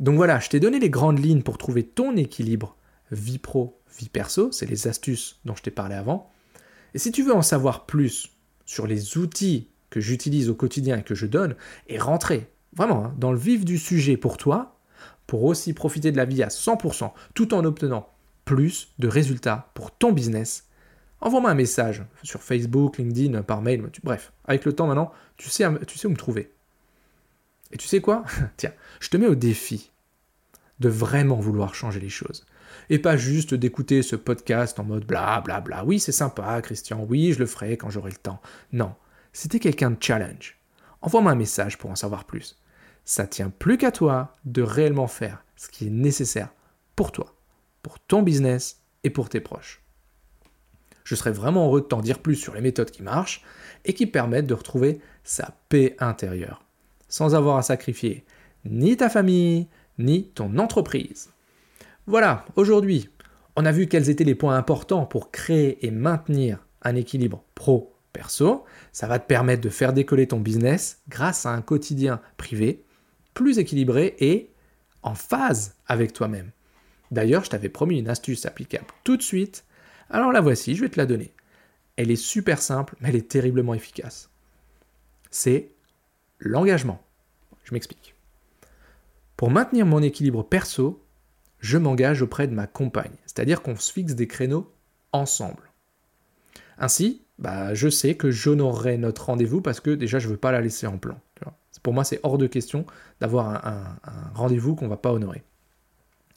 Donc 0.00 0.16
voilà, 0.16 0.40
je 0.40 0.48
t'ai 0.48 0.60
donné 0.60 0.78
les 0.78 0.90
grandes 0.90 1.24
lignes 1.24 1.42
pour 1.42 1.58
trouver 1.58 1.84
ton 1.84 2.16
équilibre 2.16 2.76
vie 3.10 3.38
pro, 3.38 3.80
vie 3.98 4.08
perso, 4.08 4.50
c'est 4.52 4.66
les 4.66 4.88
astuces 4.88 5.38
dont 5.44 5.54
je 5.54 5.62
t'ai 5.62 5.70
parlé 5.70 5.94
avant. 5.94 6.30
Et 6.94 6.98
si 6.98 7.12
tu 7.12 7.22
veux 7.22 7.34
en 7.34 7.42
savoir 7.42 7.86
plus 7.86 8.30
sur 8.64 8.86
les 8.86 9.18
outils 9.18 9.68
que 9.90 10.00
j'utilise 10.00 10.48
au 10.48 10.54
quotidien 10.54 10.98
et 10.98 11.02
que 11.02 11.14
je 11.14 11.26
donne, 11.26 11.54
et 11.88 11.98
rentrer 11.98 12.50
vraiment 12.72 13.06
hein, 13.06 13.14
dans 13.18 13.32
le 13.32 13.38
vif 13.38 13.64
du 13.64 13.78
sujet 13.78 14.16
pour 14.16 14.36
toi, 14.36 14.78
pour 15.26 15.44
aussi 15.44 15.72
profiter 15.72 16.12
de 16.12 16.16
la 16.16 16.24
vie 16.24 16.42
à 16.42 16.48
100%, 16.48 17.12
tout 17.34 17.54
en 17.54 17.64
obtenant 17.64 18.08
plus 18.44 18.92
de 18.98 19.08
résultats 19.08 19.70
pour 19.74 19.90
ton 19.96 20.12
business, 20.12 20.68
envoie-moi 21.20 21.50
un 21.50 21.54
message 21.54 22.04
sur 22.22 22.42
Facebook, 22.42 22.98
LinkedIn, 22.98 23.42
par 23.42 23.62
mail, 23.62 23.88
bref, 24.02 24.32
avec 24.44 24.64
le 24.64 24.72
temps 24.72 24.86
maintenant, 24.86 25.12
tu 25.36 25.48
sais, 25.48 25.64
tu 25.86 25.98
sais 25.98 26.06
où 26.06 26.10
me 26.10 26.16
trouver. 26.16 26.53
Et 27.74 27.76
tu 27.76 27.88
sais 27.88 28.00
quoi? 28.00 28.24
Tiens, 28.56 28.72
je 29.00 29.10
te 29.10 29.16
mets 29.16 29.26
au 29.26 29.34
défi 29.34 29.90
de 30.78 30.88
vraiment 30.88 31.40
vouloir 31.40 31.74
changer 31.74 32.00
les 32.00 32.08
choses. 32.08 32.46
Et 32.88 32.98
pas 32.98 33.16
juste 33.16 33.52
d'écouter 33.52 34.02
ce 34.02 34.16
podcast 34.16 34.78
en 34.78 34.84
mode 34.84 35.04
bla 35.04 35.40
bla 35.40 35.60
bla. 35.60 35.84
Oui, 35.84 35.98
c'est 36.00 36.12
sympa, 36.12 36.62
Christian. 36.62 37.04
Oui, 37.08 37.32
je 37.32 37.40
le 37.40 37.46
ferai 37.46 37.76
quand 37.76 37.90
j'aurai 37.90 38.10
le 38.10 38.16
temps. 38.16 38.40
Non. 38.72 38.94
C'était 39.32 39.58
quelqu'un 39.58 39.90
de 39.90 39.96
challenge. 40.00 40.56
Envoie-moi 41.02 41.32
un 41.32 41.36
message 41.36 41.76
pour 41.76 41.90
en 41.90 41.96
savoir 41.96 42.24
plus. 42.24 42.56
Ça 43.04 43.26
tient 43.26 43.50
plus 43.50 43.76
qu'à 43.76 43.90
toi 43.90 44.32
de 44.44 44.62
réellement 44.62 45.08
faire 45.08 45.44
ce 45.56 45.68
qui 45.68 45.88
est 45.88 45.90
nécessaire 45.90 46.50
pour 46.94 47.10
toi, 47.10 47.34
pour 47.82 47.98
ton 47.98 48.22
business 48.22 48.80
et 49.02 49.10
pour 49.10 49.28
tes 49.28 49.40
proches. 49.40 49.82
Je 51.02 51.16
serais 51.16 51.32
vraiment 51.32 51.66
heureux 51.66 51.82
de 51.82 51.86
t'en 51.86 52.00
dire 52.00 52.20
plus 52.20 52.36
sur 52.36 52.54
les 52.54 52.60
méthodes 52.60 52.90
qui 52.90 53.02
marchent 53.02 53.42
et 53.84 53.94
qui 53.94 54.06
permettent 54.06 54.46
de 54.46 54.54
retrouver 54.54 55.00
sa 55.24 55.50
paix 55.68 55.96
intérieure 55.98 56.64
sans 57.14 57.36
avoir 57.36 57.58
à 57.58 57.62
sacrifier 57.62 58.24
ni 58.64 58.96
ta 58.96 59.08
famille, 59.08 59.68
ni 60.00 60.30
ton 60.30 60.58
entreprise. 60.58 61.30
Voilà, 62.08 62.44
aujourd'hui, 62.56 63.08
on 63.54 63.64
a 63.64 63.70
vu 63.70 63.86
quels 63.86 64.10
étaient 64.10 64.24
les 64.24 64.34
points 64.34 64.56
importants 64.56 65.06
pour 65.06 65.30
créer 65.30 65.86
et 65.86 65.92
maintenir 65.92 66.66
un 66.82 66.96
équilibre 66.96 67.44
pro-perso. 67.54 68.64
Ça 68.90 69.06
va 69.06 69.20
te 69.20 69.28
permettre 69.28 69.62
de 69.62 69.68
faire 69.68 69.92
décoller 69.92 70.26
ton 70.26 70.40
business 70.40 71.02
grâce 71.08 71.46
à 71.46 71.50
un 71.50 71.62
quotidien 71.62 72.20
privé 72.36 72.82
plus 73.32 73.58
équilibré 73.58 74.16
et 74.18 74.50
en 75.04 75.14
phase 75.14 75.76
avec 75.86 76.14
toi-même. 76.14 76.50
D'ailleurs, 77.12 77.44
je 77.44 77.50
t'avais 77.50 77.68
promis 77.68 78.00
une 78.00 78.08
astuce 78.08 78.44
applicable 78.44 78.86
tout 79.04 79.16
de 79.16 79.22
suite. 79.22 79.64
Alors 80.10 80.32
la 80.32 80.40
voici, 80.40 80.74
je 80.74 80.80
vais 80.80 80.88
te 80.88 80.98
la 80.98 81.06
donner. 81.06 81.32
Elle 81.94 82.10
est 82.10 82.16
super 82.16 82.60
simple, 82.60 82.96
mais 82.98 83.10
elle 83.10 83.16
est 83.16 83.30
terriblement 83.30 83.74
efficace. 83.74 84.30
C'est 85.30 85.73
l'engagement. 86.44 87.02
Je 87.64 87.74
m'explique. 87.74 88.14
Pour 89.36 89.50
maintenir 89.50 89.86
mon 89.86 90.02
équilibre 90.02 90.42
perso, 90.42 91.02
je 91.58 91.78
m'engage 91.78 92.22
auprès 92.22 92.46
de 92.46 92.54
ma 92.54 92.66
compagne, 92.66 93.16
c'est-à-dire 93.26 93.62
qu'on 93.62 93.76
se 93.76 93.92
fixe 93.92 94.14
des 94.14 94.28
créneaux 94.28 94.72
ensemble. 95.12 95.70
Ainsi, 96.78 97.22
bah, 97.38 97.74
je 97.74 97.88
sais 97.88 98.16
que 98.16 98.30
j'honorerai 98.30 98.98
notre 98.98 99.26
rendez-vous 99.26 99.60
parce 99.60 99.80
que 99.80 99.90
déjà 99.90 100.18
je 100.18 100.28
ne 100.28 100.32
veux 100.32 100.38
pas 100.38 100.52
la 100.52 100.60
laisser 100.60 100.86
en 100.86 100.98
plan. 100.98 101.18
Pour 101.82 101.92
moi, 101.92 102.04
c'est 102.04 102.20
hors 102.22 102.38
de 102.38 102.46
question 102.46 102.86
d'avoir 103.20 103.66
un, 103.66 103.98
un 104.04 104.32
rendez-vous 104.34 104.74
qu'on 104.74 104.86
ne 104.86 104.90
va 104.90 104.96
pas 104.96 105.12
honorer. 105.12 105.42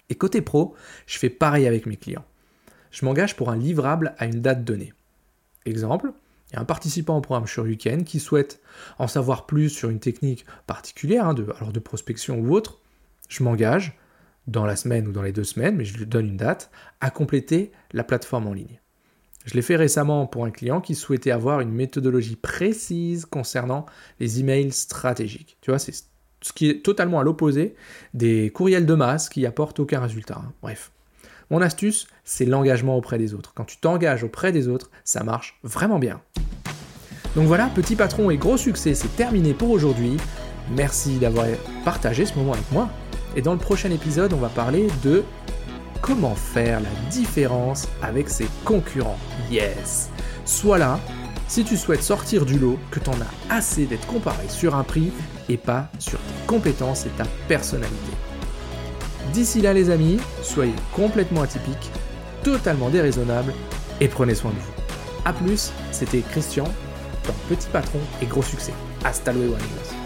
Et 0.10 0.16
côté 0.16 0.42
pro, 0.42 0.76
je 1.06 1.18
fais 1.18 1.30
pareil 1.30 1.68
avec 1.68 1.86
mes 1.86 1.96
clients. 1.96 2.26
je 2.92 3.06
m'engage 3.06 3.36
pour 3.36 3.50
un 3.50 3.56
livrable 3.56 4.14
à 4.18 4.26
une 4.26 4.42
date 4.42 4.66
donnée. 4.66 4.94
Exemple, 5.66 6.12
il 6.50 6.56
y 6.56 6.58
a 6.58 6.62
un 6.62 6.66
participant 6.66 7.18
au 7.18 7.22
programme 7.22 7.46
Weekend 7.58 8.06
qui 8.06 8.20
souhaite 8.20 8.62
en 9.00 9.08
savoir 9.08 9.46
plus 9.46 9.70
sur 9.70 9.90
une 9.90 10.00
technique 10.00 10.46
particulière, 10.66 11.28
hein, 11.28 11.34
de, 11.34 11.46
alors 11.58 11.74
de 11.74 11.80
prospection 11.80 12.40
ou 12.40 12.54
autre. 12.54 12.80
Je 13.28 13.44
m'engage, 13.44 13.98
dans 14.48 14.66
la 14.66 14.78
semaine 14.78 15.08
ou 15.08 15.12
dans 15.12 15.22
les 15.22 15.34
deux 15.34 15.44
semaines, 15.44 15.76
mais 15.76 15.86
je 15.86 15.98
lui 15.98 16.06
donne 16.06 16.28
une 16.28 16.38
date, 16.38 16.72
à 17.02 17.10
compléter 17.10 17.72
la 17.92 18.04
plateforme 18.04 18.48
en 18.48 18.54
ligne. 18.54 18.80
Je 19.46 19.54
l'ai 19.54 19.62
fait 19.62 19.76
récemment 19.76 20.26
pour 20.26 20.46
un 20.46 20.52
client 20.52 20.82
qui 20.82 20.96
souhaitait 20.96 21.32
avoir 21.32 21.62
une 21.62 21.72
méthodologie 21.72 22.36
précise 22.36 23.26
concernant 23.26 23.86
les 24.20 24.40
emails 24.40 24.72
stratégiques. 24.72 25.58
Tu 25.62 25.72
vois, 25.72 25.80
c'est 25.80 25.94
ce 25.94 26.54
qui 26.54 26.70
est 26.70 26.84
totalement 26.84 27.20
à 27.20 27.24
l'opposé 27.24 27.76
des 28.14 28.52
courriels 28.52 28.86
de 28.86 28.94
masse 28.94 29.30
qui 29.30 29.46
apportent 29.46 29.80
aucun 29.80 30.00
résultat. 30.02 30.42
Hein. 30.44 30.54
Bref. 30.62 30.92
Mon 31.50 31.62
astuce, 31.62 32.08
c'est 32.26 32.46
l'engagement 32.46 32.98
auprès 32.98 33.18
des 33.18 33.34
autres. 33.34 33.54
Quand 33.56 33.64
tu 33.64 33.78
t'engages 33.78 34.24
auprès 34.24 34.52
des 34.52 34.68
autres, 34.68 34.92
ça 35.04 35.24
marche 35.24 35.60
vraiment 35.64 36.00
bien. 36.00 36.20
Donc 37.36 37.48
voilà, 37.48 37.70
petit 37.74 37.96
patron 37.96 38.30
et 38.30 38.38
gros 38.38 38.58
succès, 38.58 38.94
c'est 38.94 39.16
terminé 39.16 39.54
pour 39.54 39.70
aujourd'hui. 39.70 40.18
Merci 40.76 41.18
d'avoir 41.20 41.46
partagé 41.86 42.26
ce 42.26 42.36
moment 42.36 42.54
avec 42.54 42.70
moi. 42.72 42.90
Et 43.36 43.42
dans 43.42 43.54
le 43.54 43.60
prochain 43.60 43.92
épisode, 43.92 44.34
on 44.34 44.38
va 44.38 44.50
parler 44.50 44.88
de 45.04 45.24
comment 46.02 46.36
faire 46.36 46.82
la 46.82 46.90
différence 47.10 47.88
avec 48.02 48.30
ses 48.30 48.48
concurrents. 48.66 49.20
Yes 49.50 50.10
Sois 50.46 50.78
là 50.78 51.00
si 51.48 51.64
tu 51.64 51.78
souhaites 51.78 52.04
sortir 52.04 52.46
du 52.46 52.60
lot, 52.60 52.78
que 52.92 53.00
tu 53.00 53.10
en 53.10 53.14
as 53.14 53.56
assez 53.56 53.86
d'être 53.86 54.06
comparé 54.06 54.50
sur 54.50 54.76
un 54.76 54.84
prix 54.84 55.14
et 55.48 55.56
pas 55.56 55.90
sur 55.98 56.20
tes 56.20 56.46
compétences 56.46 57.06
et 57.06 57.10
ta 57.12 57.24
personnalité. 57.48 58.12
D'ici 59.34 59.62
là 59.62 59.74
les 59.74 59.90
amis, 59.90 60.18
soyez 60.42 60.74
complètement 60.94 61.42
atypiques, 61.42 61.92
totalement 62.44 62.90
déraisonnables 62.90 63.54
et 64.00 64.08
prenez 64.08 64.36
soin 64.36 64.52
de 64.52 64.56
vous. 64.56 64.72
A 65.26 65.34
plus, 65.34 65.72
c'était 65.92 66.22
Christian 66.22 66.66
dans 67.26 67.34
Petit 67.50 67.68
Patron 67.72 68.00
et 68.22 68.26
Gros 68.26 68.44
Succès. 68.44 68.74
Hasta 69.04 69.34
luego 69.34 69.56
amigos. 69.56 69.97